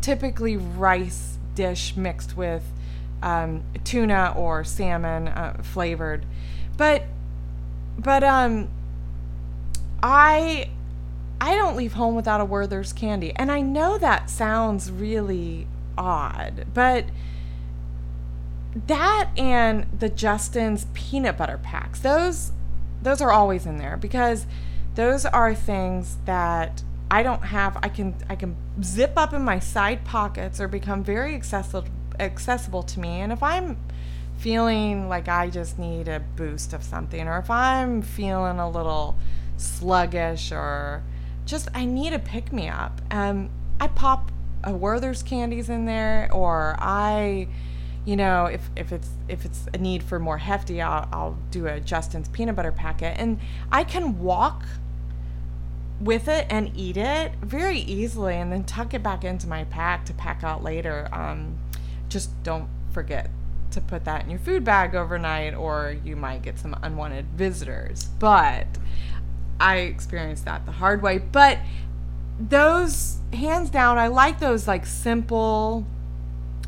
typically 0.02 0.56
rice 0.56 1.40
dish 1.56 1.98
mixed 1.98 2.38
with 2.38 2.64
um, 3.24 3.64
tuna 3.84 4.34
or 4.38 4.64
salmon 4.64 5.30
uh, 5.30 5.62
flavored, 5.64 6.26
but 6.78 7.06
but 7.98 8.24
um 8.24 8.70
I 10.04 10.70
I 11.42 11.56
don't 11.56 11.76
leave 11.76 11.94
home 11.94 12.14
without 12.16 12.40
a 12.40 12.46
Werther's 12.46 12.94
candy. 12.94 13.34
And 13.36 13.52
I 13.52 13.62
know 13.62 13.98
that 13.98 14.30
sounds 14.30 14.92
really 14.92 15.68
odd, 15.98 16.68
but 16.76 17.06
that 18.86 19.30
and 19.36 19.88
the 19.98 20.10
Justin's 20.10 20.86
peanut 20.94 21.36
butter 21.36 21.58
packs. 21.58 22.00
Those 22.00 22.52
those 23.02 23.22
are 23.22 23.32
always 23.32 23.66
in 23.66 23.78
there 23.78 23.98
because 23.98 24.46
those 24.96 25.26
are 25.26 25.54
things 25.54 26.18
that 26.26 26.84
I 27.10 27.24
don't 27.24 27.44
have 27.44 27.78
I 27.82 27.90
can 27.90 28.16
I 28.30 28.36
can 28.36 28.56
zip 28.84 29.14
up 29.16 29.34
in 29.34 29.44
my 29.44 29.60
side 29.60 30.04
pockets 30.04 30.60
or 30.60 30.68
become 30.68 31.04
very 31.04 31.36
accessible 31.36 31.88
accessible 32.20 32.84
to 32.84 33.00
me. 33.00 33.22
And 33.22 33.32
if 33.32 33.42
I'm 33.42 33.78
feeling 34.38 35.10
like 35.10 35.28
I 35.28 35.50
just 35.50 35.80
need 35.80 36.08
a 36.08 36.20
boost 36.20 36.74
of 36.74 36.84
something, 36.84 37.28
or 37.28 37.40
if 37.40 37.50
I'm 37.50 38.02
feeling 38.02 38.60
a 38.60 38.70
little 38.70 39.18
sluggish, 39.58 40.52
or 40.52 41.04
just 41.46 41.70
I 41.74 41.86
need 41.86 42.14
a 42.14 42.20
pick 42.20 42.52
me 42.52 42.70
up, 42.70 43.02
um, 43.12 43.50
I 43.80 43.88
pop 43.88 44.32
a 44.64 44.74
Werther's 44.74 45.24
candies 45.24 45.70
in 45.70 45.86
there, 45.86 46.30
or 46.32 46.76
I, 46.80 47.48
you 48.08 48.16
know, 48.16 48.46
if, 48.46 48.70
if 48.78 48.94
it's 48.94 49.10
if 49.28 49.44
it's 49.44 49.68
a 49.74 49.78
need 49.78 50.02
for 50.02 50.18
more 50.18 50.38
hefty, 50.38 50.82
I'll, 50.82 51.10
I'll 51.12 51.38
do 51.52 51.68
a 51.68 51.82
Justin's 51.82 52.30
peanut 52.30 52.56
butter 52.56 52.72
packet, 52.72 53.18
and 53.20 53.38
I 53.70 53.84
can 53.84 54.20
walk 54.20 54.64
with 56.00 56.30
it 56.30 56.48
and 56.50 56.72
eat 56.74 56.96
it 56.96 57.34
very 57.42 57.80
easily 57.80 58.36
and 58.36 58.50
then 58.50 58.64
tuck 58.64 58.94
it 58.94 59.04
back 59.04 59.26
into 59.26 59.46
my 59.46 59.66
pack 59.66 60.06
to 60.06 60.14
pack 60.14 60.42
out 60.42 60.64
later. 60.64 61.10
Um, 61.12 61.58
just 62.08 62.32
don't 62.44 62.70
forget 62.94 63.30
to 63.72 63.82
put 63.82 64.06
that 64.06 64.24
in 64.24 64.30
your 64.30 64.40
food 64.40 64.64
bag 64.64 64.96
overnight 64.96 65.54
or 65.54 65.98
you 66.06 66.16
might 66.16 66.44
get 66.44 66.58
some 66.58 66.78
unwanted 66.82 67.26
visitors. 67.36 68.06
But 68.20 68.68
I 69.60 69.80
experienced 69.80 70.46
that 70.46 70.66
the 70.66 70.72
hard 70.72 71.02
way. 71.02 71.18
But 71.18 71.60
those 72.40 73.18
hands 73.34 73.70
down, 73.70 73.98
I 73.98 74.08
like 74.08 74.40
those 74.40 74.66
like 74.66 74.86
simple 74.86 75.86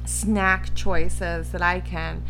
snack 0.10 0.74
choices 0.76 1.52
that 1.52 1.62
I 1.62 1.80
can 1.80 2.24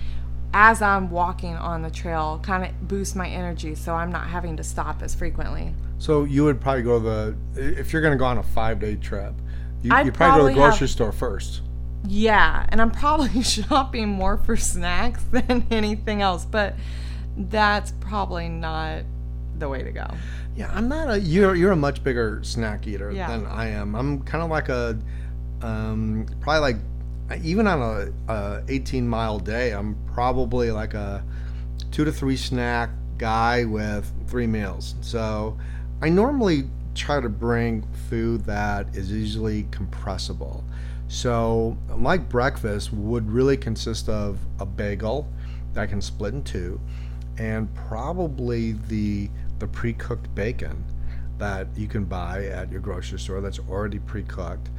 as 0.53 0.81
I'm 0.81 1.09
walking 1.11 1.55
on 1.55 1.81
the 1.83 1.91
trail 1.91 2.39
kind 2.43 2.65
of 2.65 2.87
boost 2.87 3.15
my 3.15 3.27
energy 3.29 3.75
so 3.75 3.93
I'm 3.93 4.11
not 4.11 4.27
having 4.27 4.57
to 4.57 4.63
stop 4.63 5.01
as 5.01 5.13
frequently. 5.15 5.73
So 5.99 6.23
you 6.23 6.43
would 6.43 6.59
probably 6.59 6.81
go 6.83 6.99
the 6.99 7.35
if 7.55 7.93
you're 7.93 8.01
going 8.01 8.13
to 8.13 8.17
go 8.17 8.25
on 8.25 8.37
a 8.37 8.43
five 8.43 8.79
day 8.79 8.95
trip, 8.95 9.33
you, 9.81 9.91
I'd 9.93 10.05
you 10.07 10.11
probably 10.11 10.41
go 10.41 10.47
to 10.49 10.53
the 10.55 10.59
grocery 10.59 10.79
have- 10.87 10.89
store 10.89 11.11
first. 11.11 11.61
Yeah, 12.07 12.65
and 12.69 12.81
I'm 12.81 12.91
probably 12.91 13.43
shopping 13.43 14.07
more 14.07 14.37
for 14.37 14.55
snacks 14.55 15.23
than 15.31 15.67
anything 15.69 16.21
else, 16.21 16.45
but 16.45 16.75
that's 17.37 17.91
probably 17.99 18.47
not 18.49 19.03
the 19.57 19.67
way 19.67 19.83
to 19.83 19.91
go. 19.91 20.07
Yeah, 20.55 20.71
I'm 20.73 20.87
not 20.87 21.09
a 21.11 21.19
you're 21.19 21.55
you're 21.55 21.73
a 21.73 21.75
much 21.77 22.03
bigger 22.03 22.41
snack 22.43 22.87
eater 22.87 23.11
Yeah. 23.11 23.27
than 23.29 23.45
I 23.45 23.67
am. 23.69 23.95
I'm 23.95 24.21
kind 24.23 24.43
of 24.43 24.49
like 24.49 24.69
a 24.69 24.97
um 25.61 26.25
probably 26.39 26.61
like 26.61 26.77
even 27.37 27.67
on 27.67 28.11
a, 28.27 28.33
a 28.33 28.63
18 28.67 29.07
mile 29.07 29.39
day, 29.39 29.71
I'm 29.71 29.95
probably 30.13 30.71
like 30.71 30.93
a 30.93 31.23
two 31.91 32.05
to 32.05 32.11
three 32.11 32.37
snack 32.37 32.89
guy 33.17 33.65
with 33.65 34.11
three 34.27 34.47
meals. 34.47 34.95
So 35.01 35.57
I 36.01 36.09
normally 36.09 36.63
try 36.95 37.19
to 37.19 37.29
bring 37.29 37.83
food 38.09 38.45
that 38.45 38.95
is 38.95 39.13
easily 39.13 39.67
compressible. 39.71 40.63
So 41.07 41.77
my 41.95 42.17
breakfast 42.17 42.93
would 42.93 43.29
really 43.29 43.57
consist 43.57 44.09
of 44.09 44.39
a 44.59 44.65
bagel 44.65 45.27
that 45.73 45.81
I 45.81 45.87
can 45.87 46.01
split 46.01 46.33
in 46.33 46.43
two, 46.43 46.79
and 47.37 47.73
probably 47.73 48.73
the 48.73 49.29
the 49.59 49.67
pre-cooked 49.67 50.33
bacon 50.35 50.83
that 51.37 51.67
you 51.75 51.87
can 51.87 52.05
buy 52.05 52.45
at 52.45 52.71
your 52.71 52.79
grocery 52.79 53.19
store 53.19 53.41
that's 53.41 53.59
already 53.59 53.99
pre-cooked, 53.99 54.69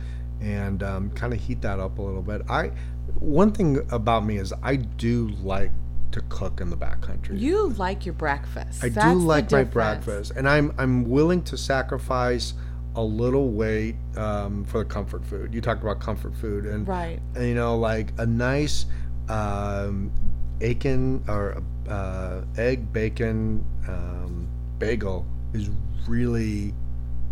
and 0.41 0.83
um, 0.83 1.11
kind 1.11 1.33
of 1.33 1.41
heat 1.41 1.61
that 1.63 1.81
up 1.81 1.99
a 1.99 2.03
little 2.03 2.23
bit. 2.23 2.43
I 2.49 2.73
one 3.19 3.53
thing 3.53 3.87
about 3.91 4.25
me 4.25 4.39
is 4.39 4.53
I 4.63 4.77
do 4.77 5.29
like 5.43 5.73
to 6.13 6.21
cook 6.23 6.61
in 6.61 6.71
the 6.71 6.77
backcountry. 6.77 7.39
You 7.39 7.69
like 7.71 8.05
your 8.05 8.15
breakfast. 8.15 8.83
I 8.83 8.89
That's 8.89 9.13
do 9.13 9.19
like 9.19 9.51
my 9.53 9.65
breakfast, 9.65 10.33
and 10.37 10.49
I'm 10.49 10.75
I'm 10.79 11.09
willing 11.09 11.43
to 11.45 11.57
sacrifice 11.57 12.55
a 12.97 13.03
little 13.03 13.51
weight 13.51 13.95
um, 14.17 14.65
for 14.65 14.79
the 14.79 14.85
comfort 14.85 15.25
food. 15.25 15.55
You 15.55 15.61
talked 15.61 15.83
about 15.83 16.01
comfort 16.01 16.35
food, 16.37 16.67
and, 16.67 16.87
Right. 16.89 17.21
and, 17.37 17.47
you 17.47 17.55
know, 17.55 17.79
like 17.79 18.13
a 18.19 18.27
nice 18.27 18.87
um, 19.29 20.11
bacon 20.59 21.23
or 21.29 21.63
uh, 21.89 22.43
egg 22.57 22.93
bacon 22.93 23.65
um, 23.89 24.49
bagel 24.79 25.25
is 25.55 25.71
really 26.09 26.75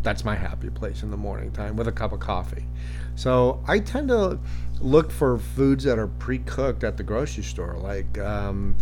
that's 0.09 0.25
my 0.25 0.35
happy 0.35 0.71
place 0.71 1.03
in 1.03 1.11
the 1.11 1.19
morning 1.19 1.53
time 1.53 1.77
with 1.77 1.87
a 1.87 1.93
cup 1.93 2.13
of 2.13 2.19
coffee. 2.19 2.65
So 3.15 3.63
I 3.69 3.79
tend 3.79 4.09
to 4.09 4.39
look 4.81 5.11
for 5.11 5.37
foods 5.37 5.85
that 5.85 5.99
are 5.99 6.07
pre-cooked 6.07 6.83
at 6.83 6.97
the 6.97 7.03
grocery 7.03 7.43
store, 7.43 7.77
like 7.77 8.17
um, 8.17 8.75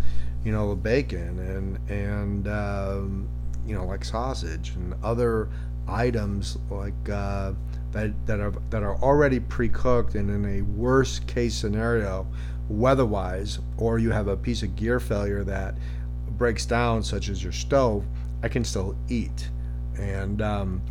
you 0.45 0.53
know 0.53 0.71
the 0.71 0.77
bacon 0.77 1.41
and 1.41 1.91
and 1.91 2.47
um, 2.47 3.29
you 3.67 3.75
know 3.75 3.85
like 3.85 4.05
sausage 4.05 4.75
and 4.77 4.95
other 5.03 5.49
items 5.89 6.59
like 6.71 7.09
uh, 7.11 7.55
that 7.91 8.12
that 8.27 8.39
are 8.39 8.53
that 8.71 8.85
are 8.85 8.95
already 9.03 9.41
pre-cooked 9.41 10.15
and 10.15 10.31
in 10.31 10.59
a 10.59 10.62
worst 10.62 11.27
case 11.27 11.57
scenario, 11.57 12.25
weather-wise, 12.69 13.59
or 13.79 13.99
you 13.99 14.12
have 14.12 14.29
a 14.29 14.37
piece 14.37 14.62
of 14.62 14.77
gear 14.77 15.01
failure 15.01 15.43
that 15.43 15.75
breaks 16.39 16.67
down, 16.67 17.03
such 17.03 17.29
as 17.29 17.43
your 17.43 17.53
stove, 17.53 18.05
I 18.45 18.49
can 18.49 18.62
still 18.62 18.97
eat, 19.09 19.51
and 19.99 20.41
um, 20.41 20.83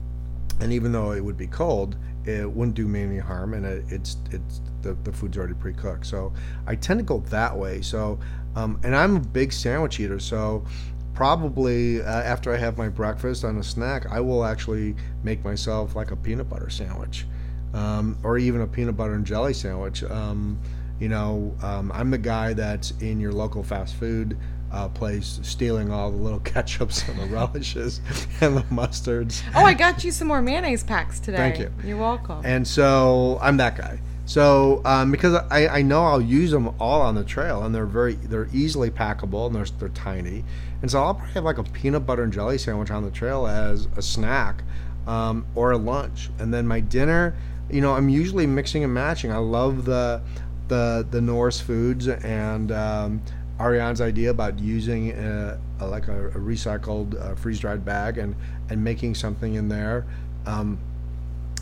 and 0.60 0.72
even 0.72 0.92
though 0.92 1.12
it 1.12 1.24
would 1.24 1.38
be 1.38 1.48
cold, 1.48 1.96
it 2.26 2.50
wouldn't 2.50 2.76
do 2.76 2.88
me 2.88 3.04
any 3.04 3.18
harm, 3.18 3.54
and 3.54 3.66
it, 3.66 3.86
it's 3.90 4.18
it's 4.32 4.62
the, 4.82 4.94
the 5.04 5.12
food's 5.12 5.38
already 5.38 5.54
pre-cooked. 5.54 6.06
So 6.06 6.34
I 6.68 6.76
tend 6.76 7.00
to 7.00 7.04
go 7.04 7.20
that 7.30 7.56
way. 7.56 7.82
So 7.82 8.20
um, 8.56 8.80
and 8.84 8.96
I'm 8.96 9.18
a 9.18 9.20
big 9.20 9.52
sandwich 9.52 10.00
eater, 10.00 10.20
so 10.20 10.66
probably 11.14 12.02
uh, 12.02 12.06
after 12.06 12.54
I 12.54 12.58
have 12.58 12.78
my 12.78 12.90
breakfast 12.90 13.44
on 13.44 13.58
a 13.58 13.64
snack, 13.64 14.06
I 14.12 14.20
will 14.20 14.44
actually 14.44 14.96
make 15.24 15.44
myself 15.44 15.96
like 15.96 16.12
a 16.12 16.16
peanut 16.16 16.50
butter 16.50 16.70
sandwich, 16.70 17.26
um, 17.74 18.18
or 18.24 18.38
even 18.38 18.62
a 18.62 18.68
peanut 18.68 18.98
butter 18.98 19.14
and 19.14 19.26
jelly 19.26 19.54
sandwich. 19.54 20.04
Um, 20.04 20.60
you 21.00 21.10
know, 21.10 21.54
um, 21.62 21.92
I'm 21.94 22.10
the 22.10 22.18
guy 22.18 22.54
that's 22.54 22.92
in 23.02 23.20
your 23.20 23.34
local 23.34 23.64
fast 23.64 23.96
food 23.96 24.38
uh, 24.72 24.90
place 24.90 25.40
stealing 25.44 25.92
all 25.92 26.12
the 26.12 26.18
little 26.18 26.40
ketchups 26.42 27.08
and 27.08 27.20
the 27.20 27.26
relishes 27.28 28.02
and 28.42 28.58
the 28.58 28.64
mustards. 28.64 29.44
Oh, 29.56 29.64
I 29.64 29.74
got 29.74 30.04
you 30.04 30.12
some 30.12 30.28
more 30.28 30.42
mayonnaise 30.42 30.84
packs 30.84 31.20
today. 31.20 31.38
Thank 31.38 31.60
you. 31.60 31.72
You're 31.84 31.98
welcome. 31.98 32.42
And 32.46 32.68
so 32.68 33.40
I'm 33.42 33.58
that 33.58 33.78
guy. 33.78 34.00
So 34.26 34.82
um, 34.86 35.12
because 35.12 35.36
I, 35.52 35.68
I 35.68 35.82
know 35.84 36.04
I'll 36.04 36.22
use 36.22 36.52
them 36.52 36.74
all 36.80 37.02
on 37.02 37.16
the 37.16 37.24
trail, 37.24 37.64
and 37.64 37.74
they're 37.74 37.86
very 37.86 38.16
they're 38.16 38.50
easily 38.52 38.90
packable, 38.90 39.46
and 39.46 39.56
they're 39.56 39.66
they're 39.78 39.90
tiny, 39.90 40.44
and 40.82 40.90
so 40.90 41.04
I'll 41.04 41.14
probably 41.14 41.34
have 41.34 41.44
like 41.44 41.60
a 41.60 41.64
peanut 41.64 42.08
butter 42.08 42.24
and 42.24 42.34
jelly 42.34 42.58
sandwich 42.58 42.90
on 42.90 43.04
the 43.04 43.12
trail 43.12 43.46
as 43.46 43.88
a 43.96 44.02
snack, 44.02 44.64
um, 45.06 45.46
or 45.54 45.72
a 45.72 45.78
lunch, 45.78 46.32
and 46.40 46.54
then 46.54 46.68
my 46.68 46.80
dinner. 46.80 47.36
You 47.70 47.82
know, 47.82 47.94
I'm 47.94 48.10
usually 48.10 48.46
mixing 48.46 48.84
and 48.84 48.94
matching. 48.94 49.32
I 49.32 49.38
love 49.38 49.86
the 49.86 50.22
the 50.68 51.06
the 51.10 51.22
Knorr's 51.22 51.62
foods 51.62 52.08
and 52.08 52.72
um, 52.72 53.22
Ariane's 53.60 54.02
idea 54.02 54.32
about 54.32 54.60
using 54.60 55.12
a, 55.12 55.60
a, 55.80 55.88
like 55.88 56.08
a, 56.08 56.28
a 56.30 56.40
recycled 56.40 57.20
uh, 57.20 57.36
freeze 57.36 57.60
dried 57.60 57.86
bag 57.86 58.18
and 58.18 58.36
and 58.70 58.84
making 58.84 59.16
something 59.16 59.56
in 59.56 59.70
there. 59.70 60.06
Um, 60.46 60.80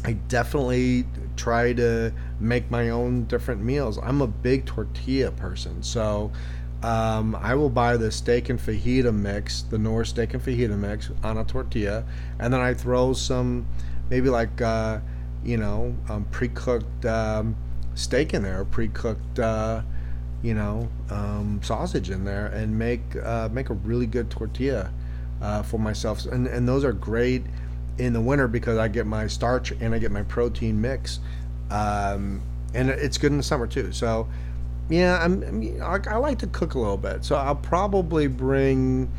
I 0.05 0.13
definitely 0.27 1.05
try 1.37 1.73
to 1.73 2.11
make 2.39 2.69
my 2.69 2.89
own 2.89 3.25
different 3.25 3.63
meals. 3.63 3.97
I'm 3.97 4.21
a 4.21 4.27
big 4.27 4.65
tortilla 4.65 5.31
person, 5.31 5.81
so 5.81 6.31
um, 6.81 7.35
I 7.35 7.55
will 7.55 7.69
buy 7.69 7.95
the 7.95 8.11
steak 8.11 8.49
and 8.49 8.59
fajita 8.59 9.13
mix, 9.13 9.61
the 9.61 9.77
Knorr's 9.77 10.09
steak 10.09 10.33
and 10.33 10.43
fajita 10.43 10.77
mix, 10.77 11.09
on 11.23 11.37
a 11.37 11.45
tortilla, 11.45 12.03
and 12.39 12.53
then 12.53 12.59
I 12.59 12.73
throw 12.73 13.13
some, 13.13 13.65
maybe 14.09 14.29
like, 14.29 14.61
uh, 14.61 14.99
you 15.45 15.55
know, 15.55 15.95
um, 16.09 16.25
pre-cooked 16.31 17.05
um, 17.05 17.55
steak 17.95 18.33
in 18.33 18.43
there, 18.43 18.65
pre-cooked, 18.65 19.39
uh, 19.39 19.83
you 20.43 20.53
know, 20.53 20.89
um, 21.09 21.59
sausage 21.63 22.09
in 22.09 22.25
there, 22.25 22.47
and 22.47 22.77
make 22.77 23.01
uh, 23.23 23.49
make 23.51 23.69
a 23.69 23.73
really 23.73 24.05
good 24.05 24.29
tortilla 24.29 24.91
uh, 25.41 25.63
for 25.63 25.79
myself. 25.79 26.25
And 26.25 26.45
and 26.45 26.67
those 26.67 26.83
are 26.83 26.93
great 26.93 27.43
in 27.97 28.13
the 28.13 28.21
winter 28.21 28.47
because 28.47 28.77
I 28.77 28.87
get 28.87 29.05
my 29.05 29.27
starch 29.27 29.71
and 29.71 29.95
I 29.95 29.99
get 29.99 30.11
my 30.11 30.23
protein 30.23 30.81
mix, 30.81 31.19
um, 31.71 32.41
and 32.73 32.89
it's 32.89 33.17
good 33.17 33.31
in 33.31 33.37
the 33.37 33.43
summer 33.43 33.67
too. 33.67 33.91
So, 33.91 34.27
yeah, 34.89 35.23
I'm, 35.23 35.43
I'm 35.43 35.81
I, 35.81 35.99
I 36.13 36.17
like 36.17 36.39
to 36.39 36.47
cook 36.47 36.73
a 36.73 36.79
little 36.79 36.97
bit, 36.97 37.23
so 37.23 37.35
I'll 37.35 37.55
probably 37.55 38.27
bring 38.27 39.11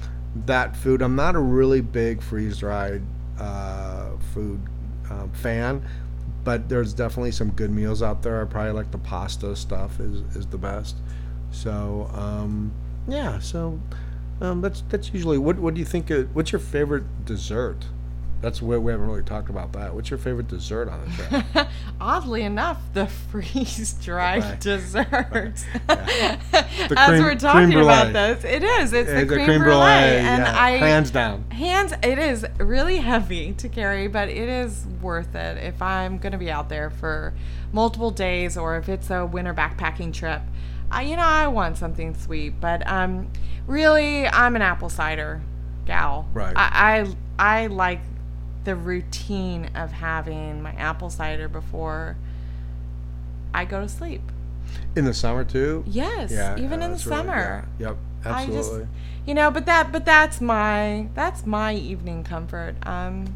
that 0.46 0.76
food. 0.76 1.00
I'm 1.02 1.16
not 1.16 1.36
a 1.36 1.40
really 1.40 1.80
big 1.80 2.20
freeze 2.20 2.58
dried 2.58 3.02
uh, 3.38 4.10
food 4.34 4.60
um, 5.10 5.30
fan, 5.32 5.82
but 6.44 6.68
there's 6.68 6.92
definitely 6.92 7.32
some 7.32 7.50
good 7.50 7.70
meals 7.70 8.02
out 8.02 8.22
there. 8.22 8.40
I 8.40 8.44
probably 8.44 8.72
like 8.72 8.90
the 8.90 8.98
pasta 8.98 9.56
stuff 9.56 9.98
is 9.98 10.20
is 10.36 10.46
the 10.46 10.58
best. 10.58 10.96
So 11.50 12.10
um, 12.14 12.72
yeah, 13.08 13.38
so 13.38 13.80
um, 14.40 14.60
that's 14.60 14.82
that's 14.88 15.12
usually 15.12 15.38
what 15.38 15.58
what 15.58 15.74
do 15.74 15.80
you 15.80 15.86
think? 15.86 16.10
Of, 16.10 16.34
what's 16.34 16.52
your 16.52 16.60
favorite 16.60 17.24
dessert? 17.24 17.86
That's 18.44 18.60
where 18.60 18.78
we 18.78 18.92
haven't 18.92 19.06
really 19.06 19.22
talked 19.22 19.48
about 19.48 19.72
that. 19.72 19.94
What's 19.94 20.10
your 20.10 20.18
favorite 20.18 20.48
dessert 20.48 20.90
on 20.90 21.00
the 21.06 21.42
trail? 21.54 21.66
Oddly 22.00 22.42
enough, 22.42 22.78
the 22.92 23.06
freeze 23.06 23.94
dried 23.94 24.42
Right. 24.42 24.60
desserts. 24.60 25.64
As 25.88 27.08
cream- 27.08 27.22
we're 27.22 27.34
talking 27.36 27.72
about 27.80 28.12
this, 28.12 28.44
it 28.44 28.62
is. 28.62 28.92
It's 28.92 29.10
the 29.10 29.22
a 29.22 29.26
cream, 29.26 29.62
brulee, 29.62 29.80
and 29.80 30.42
yeah, 30.44 30.54
I 30.62 30.72
hands 30.72 31.10
down. 31.10 31.50
hands. 31.52 31.94
It 32.02 32.18
is 32.18 32.44
really 32.58 32.98
heavy 32.98 33.54
to 33.54 33.68
carry, 33.70 34.08
but 34.08 34.28
it 34.28 34.48
is 34.50 34.84
worth 35.00 35.34
it 35.34 35.56
if 35.64 35.80
I'm 35.80 36.18
going 36.18 36.32
to 36.32 36.38
be 36.38 36.50
out 36.50 36.68
there 36.68 36.90
for 36.90 37.32
multiple 37.72 38.10
days, 38.10 38.58
or 38.58 38.76
if 38.76 38.90
it's 38.90 39.08
a 39.10 39.24
winter 39.24 39.54
backpacking 39.54 40.12
trip. 40.12 40.42
I, 40.90 41.02
you 41.04 41.16
know, 41.16 41.22
I 41.22 41.46
want 41.46 41.78
something 41.78 42.14
sweet, 42.14 42.60
but 42.60 42.86
um, 42.86 43.28
really, 43.66 44.26
I'm 44.28 44.54
an 44.54 44.60
apple 44.60 44.90
cider 44.90 45.40
gal. 45.86 46.28
Right. 46.34 46.52
I 46.54 47.06
I, 47.38 47.62
I 47.62 47.66
like 47.68 48.00
the 48.64 48.74
routine 48.74 49.70
of 49.74 49.92
having 49.92 50.62
my 50.62 50.72
apple 50.72 51.10
cider 51.10 51.48
before 51.48 52.16
I 53.52 53.64
go 53.64 53.80
to 53.80 53.88
sleep. 53.88 54.22
In 54.96 55.04
the 55.04 55.14
summer 55.14 55.44
too. 55.44 55.84
Yes, 55.86 56.32
Yeah, 56.32 56.56
even 56.56 56.64
yeah, 56.68 56.74
in 56.74 56.80
the 56.80 56.88
that's 56.96 57.06
really- 57.06 57.16
summer. 57.18 57.68
yeah. 57.78 57.88
Yep, 57.88 57.96
I 58.24 58.46
just- 58.46 58.58
absolutely. 58.58 58.88
You 59.26 59.34
know, 59.34 59.50
but 59.50 59.66
that 59.66 59.92
but 59.92 60.04
that's 60.04 60.40
my 60.40 61.08
that's 61.14 61.46
my 61.46 61.74
evening 61.74 62.24
comfort. 62.24 62.74
Um 62.86 63.34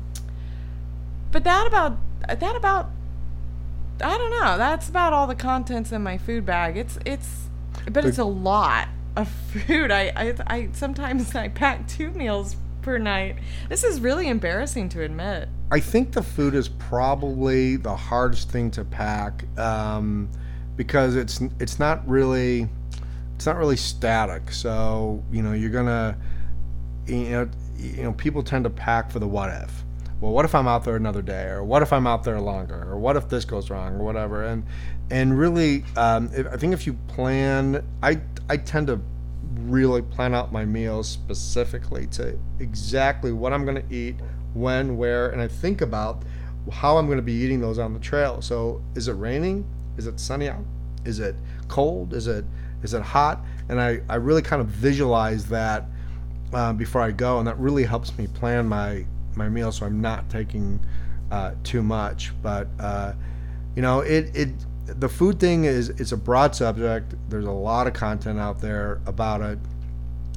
but 1.32 1.44
that 1.44 1.66
about 1.66 1.96
that 2.26 2.56
about 2.56 2.90
I 4.02 4.16
don't 4.16 4.30
know. 4.30 4.56
That's 4.58 4.88
about 4.88 5.12
all 5.12 5.26
the 5.26 5.34
contents 5.34 5.92
in 5.92 6.02
my 6.02 6.18
food 6.18 6.44
bag. 6.46 6.76
It's 6.76 6.98
it's 7.04 7.48
but 7.90 8.04
it's 8.04 8.18
a 8.18 8.24
lot 8.24 8.88
of 9.16 9.28
food. 9.66 9.90
I 9.90 10.12
I, 10.16 10.34
I 10.46 10.68
sometimes 10.72 11.34
I 11.34 11.48
pack 11.48 11.86
two 11.88 12.10
meals 12.10 12.56
per 12.88 12.96
night. 12.96 13.36
This 13.68 13.84
is 13.84 14.00
really 14.00 14.28
embarrassing 14.28 14.88
to 14.90 15.02
admit. 15.02 15.50
I 15.70 15.78
think 15.78 16.12
the 16.12 16.22
food 16.22 16.54
is 16.54 16.70
probably 16.70 17.76
the 17.76 17.94
hardest 17.94 18.50
thing 18.50 18.70
to 18.72 18.84
pack 18.84 19.44
um, 19.58 20.30
because 20.74 21.14
it's 21.14 21.42
it's 21.60 21.78
not 21.78 22.08
really 22.08 22.66
it's 23.36 23.44
not 23.44 23.56
really 23.56 23.76
static. 23.76 24.50
So 24.50 25.22
you 25.30 25.42
know 25.42 25.52
you're 25.52 25.70
gonna 25.70 26.16
you 27.06 27.28
know 27.28 27.50
you 27.76 28.02
know 28.04 28.12
people 28.14 28.42
tend 28.42 28.64
to 28.64 28.70
pack 28.70 29.10
for 29.10 29.18
the 29.18 29.28
what 29.28 29.50
if. 29.50 29.84
Well, 30.22 30.32
what 30.32 30.46
if 30.46 30.54
I'm 30.54 30.66
out 30.66 30.82
there 30.82 30.96
another 30.96 31.22
day, 31.22 31.44
or 31.44 31.62
what 31.62 31.82
if 31.82 31.92
I'm 31.92 32.06
out 32.06 32.24
there 32.24 32.40
longer, 32.40 32.90
or 32.90 32.98
what 32.98 33.16
if 33.16 33.28
this 33.28 33.44
goes 33.44 33.68
wrong, 33.68 33.96
or 33.96 34.02
whatever. 34.02 34.44
And 34.44 34.64
and 35.10 35.38
really, 35.38 35.84
um, 35.96 36.30
if, 36.32 36.46
I 36.46 36.56
think 36.56 36.72
if 36.72 36.86
you 36.86 36.94
plan, 37.06 37.84
I 38.02 38.18
I 38.48 38.56
tend 38.56 38.86
to 38.86 38.98
really 39.66 40.02
plan 40.02 40.34
out 40.34 40.52
my 40.52 40.64
meals 40.64 41.08
specifically 41.08 42.06
to 42.08 42.38
exactly 42.58 43.32
what 43.32 43.52
I'm 43.52 43.64
going 43.64 43.86
to 43.86 43.94
eat, 43.94 44.16
when, 44.54 44.96
where, 44.96 45.30
and 45.30 45.40
I 45.40 45.48
think 45.48 45.80
about 45.80 46.22
how 46.72 46.96
I'm 46.96 47.06
going 47.06 47.18
to 47.18 47.22
be 47.22 47.32
eating 47.32 47.60
those 47.60 47.78
on 47.78 47.94
the 47.94 48.00
trail. 48.00 48.40
So, 48.42 48.82
is 48.94 49.08
it 49.08 49.14
raining? 49.14 49.66
Is 49.96 50.06
it 50.06 50.20
sunny 50.20 50.48
out? 50.48 50.64
Is 51.04 51.20
it 51.20 51.34
cold? 51.68 52.14
Is 52.14 52.26
it 52.26 52.44
is 52.82 52.94
it 52.94 53.02
hot? 53.02 53.40
And 53.68 53.80
I, 53.80 54.00
I 54.08 54.16
really 54.16 54.42
kind 54.42 54.62
of 54.62 54.68
visualize 54.68 55.46
that 55.48 55.86
uh, 56.52 56.72
before 56.72 57.02
I 57.02 57.10
go, 57.10 57.38
and 57.38 57.46
that 57.46 57.58
really 57.58 57.84
helps 57.84 58.16
me 58.16 58.26
plan 58.26 58.66
my 58.66 59.04
my 59.34 59.48
meal 59.48 59.70
so 59.70 59.86
I'm 59.86 60.00
not 60.00 60.28
taking 60.30 60.80
uh, 61.30 61.52
too 61.64 61.82
much. 61.82 62.32
But 62.42 62.68
uh, 62.78 63.12
you 63.74 63.82
know, 63.82 64.00
it 64.00 64.34
it 64.34 64.50
the 64.88 65.08
food 65.08 65.38
thing 65.38 65.64
is 65.64 65.90
it's 65.90 66.12
a 66.12 66.16
broad 66.16 66.54
subject. 66.54 67.14
There's 67.28 67.44
a 67.44 67.50
lot 67.50 67.86
of 67.86 67.92
content 67.92 68.38
out 68.38 68.60
there 68.60 69.00
about 69.06 69.40
it, 69.40 69.58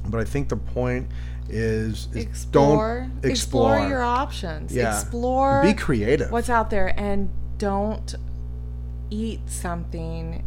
but 0.06 0.20
I 0.20 0.24
think 0.24 0.48
the 0.48 0.56
point 0.56 1.08
is, 1.48 2.08
is 2.12 2.16
explore, 2.16 3.00
don't 3.00 3.24
explore. 3.30 3.74
explore 3.74 3.88
your 3.88 4.02
options. 4.02 4.74
Yeah. 4.74 4.94
Explore 4.94 5.62
Be 5.62 5.74
creative. 5.74 6.30
what's 6.30 6.50
out 6.50 6.70
there 6.70 6.98
and 6.98 7.30
don't 7.58 8.14
eat 9.10 9.40
something 9.46 10.44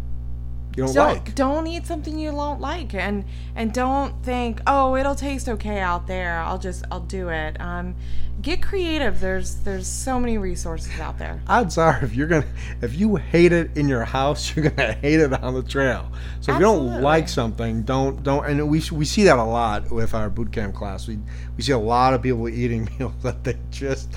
you 0.76 0.84
don't, 0.84 0.94
don't 0.94 1.14
like. 1.14 1.36
don't 1.36 1.68
eat 1.68 1.86
something 1.86 2.18
you 2.18 2.32
don't 2.32 2.60
like 2.60 2.94
and 2.94 3.24
and 3.56 3.74
don't 3.74 4.24
think 4.24 4.62
oh 4.68 4.96
it'll 4.96 5.16
taste 5.16 5.48
okay 5.48 5.80
out 5.80 6.08
there 6.08 6.40
i'll 6.40 6.60
just 6.60 6.84
i'll 6.92 7.00
do 7.00 7.30
it 7.30 7.60
um 7.62 7.96
get 8.42 8.62
creative 8.62 9.20
there's 9.22 9.56
there's 9.64 9.88
so 9.88 10.20
many 10.20 10.38
resources 10.38 11.00
out 11.00 11.18
there 11.18 11.42
Odds 11.48 11.78
are, 11.78 12.00
if 12.04 12.14
you're 12.14 12.28
gonna, 12.28 12.46
if 12.82 12.94
you 12.96 13.16
hate 13.16 13.52
it 13.52 13.76
in 13.78 13.88
your 13.88 14.04
house, 14.04 14.56
you're 14.56 14.70
gonna 14.70 14.94
hate 14.94 15.20
it 15.20 15.34
on 15.34 15.54
the 15.54 15.64
trail. 15.64 16.12
So 16.42 16.52
if 16.52 16.60
you 16.60 16.66
don't 16.66 17.02
like 17.02 17.30
something, 17.30 17.84
don't 17.84 18.22
don't. 18.24 18.46
And 18.46 18.70
we 18.70 18.82
we 18.92 19.06
see 19.06 19.24
that 19.24 19.40
a 19.40 19.44
lot 19.44 19.90
with 19.92 20.14
our 20.14 20.30
boot 20.30 20.52
camp 20.52 20.76
class. 20.76 21.08
We 21.08 21.18
we 21.56 21.64
see 21.64 21.72
a 21.72 21.78
lot 21.78 22.14
of 22.14 22.22
people 22.22 22.50
eating 22.50 22.90
meals 23.00 23.14
that 23.24 23.44
they 23.44 23.58
just 23.72 24.10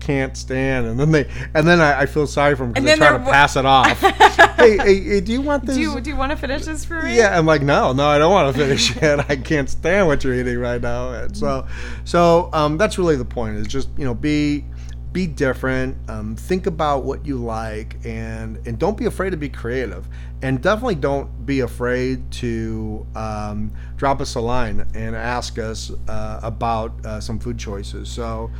can't 0.00 0.36
stand, 0.36 0.86
and 0.86 0.98
then 0.98 1.10
they 1.10 1.28
and 1.54 1.66
then 1.66 1.80
I, 1.80 2.02
I 2.02 2.06
feel 2.06 2.26
sorry 2.26 2.54
for 2.54 2.64
them 2.64 2.72
because 2.72 2.84
they 2.84 2.96
try 2.96 3.12
to 3.12 3.24
pass 3.24 3.56
it 3.56 3.66
off. 3.66 4.00
hey, 4.00 4.76
hey, 4.78 5.00
hey, 5.00 5.20
do 5.20 5.32
you 5.32 5.42
want 5.42 5.66
this? 5.66 5.76
do 5.76 5.82
you 5.82 5.94
do 6.04 6.10
you 6.10 6.16
want 6.16 6.30
to 6.30 6.36
finish 6.36 6.66
this 6.66 6.84
for 6.84 7.02
me 7.02 7.16
Yeah, 7.16 7.36
I'm 7.36 7.46
like, 7.46 7.62
no, 7.62 7.92
no, 7.92 8.06
I 8.06 8.18
don't 8.18 8.30
want 8.30 8.54
to 8.54 8.62
finish 8.62 8.96
it. 9.02 9.20
I 9.28 9.36
can't 9.36 9.68
stand 9.68 10.06
what 10.06 10.22
you're 10.22 10.34
eating 10.34 10.58
right 10.58 10.80
now. 10.80 11.12
And 11.12 11.36
so, 11.36 11.66
so 12.04 12.50
um, 12.52 12.78
that's 12.78 12.98
really 12.98 13.16
the 13.16 13.24
point. 13.24 13.56
Is 13.56 13.66
just 13.66 13.88
you 13.96 14.04
know 14.04 14.14
be 14.14 14.64
be 15.12 15.26
different. 15.26 15.96
Um, 16.08 16.36
think 16.36 16.66
about 16.66 17.04
what 17.04 17.24
you 17.26 17.38
like, 17.38 17.96
and 18.04 18.64
and 18.66 18.78
don't 18.78 18.96
be 18.96 19.06
afraid 19.06 19.30
to 19.30 19.36
be 19.36 19.48
creative. 19.48 20.06
And 20.42 20.62
definitely 20.62 20.96
don't 20.96 21.46
be 21.46 21.60
afraid 21.60 22.30
to 22.32 23.06
um, 23.16 23.72
drop 23.96 24.20
us 24.20 24.34
a 24.34 24.40
line 24.40 24.86
and 24.94 25.16
ask 25.16 25.58
us 25.58 25.90
uh, 26.08 26.40
about 26.42 26.92
uh, 27.06 27.20
some 27.20 27.40
food 27.40 27.58
choices. 27.58 28.08
So. 28.08 28.50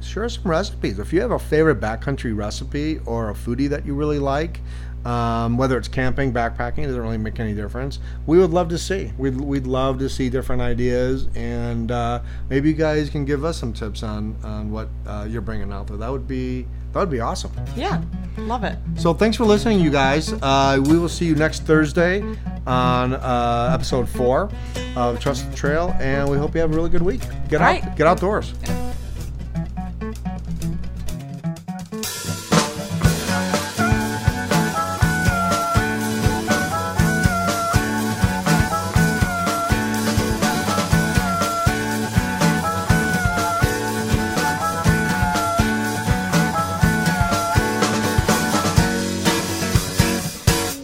share 0.00 0.28
some 0.28 0.44
recipes. 0.44 0.98
If 0.98 1.12
you 1.12 1.20
have 1.20 1.30
a 1.30 1.38
favorite 1.38 1.80
backcountry 1.80 2.36
recipe 2.36 3.00
or 3.06 3.30
a 3.30 3.34
foodie 3.34 3.68
that 3.68 3.86
you 3.86 3.94
really 3.94 4.18
like, 4.18 4.60
um, 5.04 5.56
whether 5.56 5.76
it's 5.76 5.88
camping, 5.88 6.32
backpacking, 6.32 6.78
it 6.78 6.86
doesn't 6.86 7.00
really 7.00 7.18
make 7.18 7.40
any 7.40 7.54
difference. 7.54 7.98
We 8.26 8.38
would 8.38 8.50
love 8.50 8.68
to 8.68 8.78
see. 8.78 9.12
We'd, 9.18 9.40
we'd 9.40 9.66
love 9.66 9.98
to 9.98 10.08
see 10.08 10.30
different 10.30 10.62
ideas, 10.62 11.28
and 11.34 11.90
uh, 11.90 12.22
maybe 12.48 12.68
you 12.68 12.74
guys 12.74 13.10
can 13.10 13.24
give 13.24 13.44
us 13.44 13.58
some 13.58 13.72
tips 13.72 14.02
on, 14.02 14.36
on 14.44 14.70
what 14.70 14.88
uh, 15.06 15.26
you're 15.28 15.42
bringing 15.42 15.72
out 15.72 15.88
there. 15.88 15.96
That 15.96 16.10
would 16.10 16.28
be 16.28 16.66
that 16.92 17.00
would 17.00 17.10
be 17.10 17.20
awesome. 17.20 17.50
yeah 17.76 18.00
love 18.38 18.64
it 18.64 18.76
So 18.96 19.12
thanks 19.14 19.36
for 19.36 19.44
listening, 19.44 19.78
you 19.80 19.90
guys. 19.90 20.32
Uh, 20.32 20.80
we 20.86 20.98
will 20.98 21.08
see 21.08 21.26
you 21.26 21.34
next 21.34 21.62
Thursday 21.64 22.22
on 22.66 23.12
uh, 23.14 23.70
episode 23.74 24.08
four 24.08 24.50
of 24.96 25.20
Trust 25.20 25.50
the 25.50 25.56
Trail, 25.56 25.94
and 26.00 26.28
we 26.30 26.38
hope 26.38 26.54
you 26.54 26.60
have 26.62 26.72
a 26.72 26.74
really 26.74 26.88
good 26.90 27.02
week. 27.02 27.20
Get 27.48 27.60
out, 27.60 27.66
Right. 27.66 27.96
get 27.96 28.06
outdoors. 28.06 28.54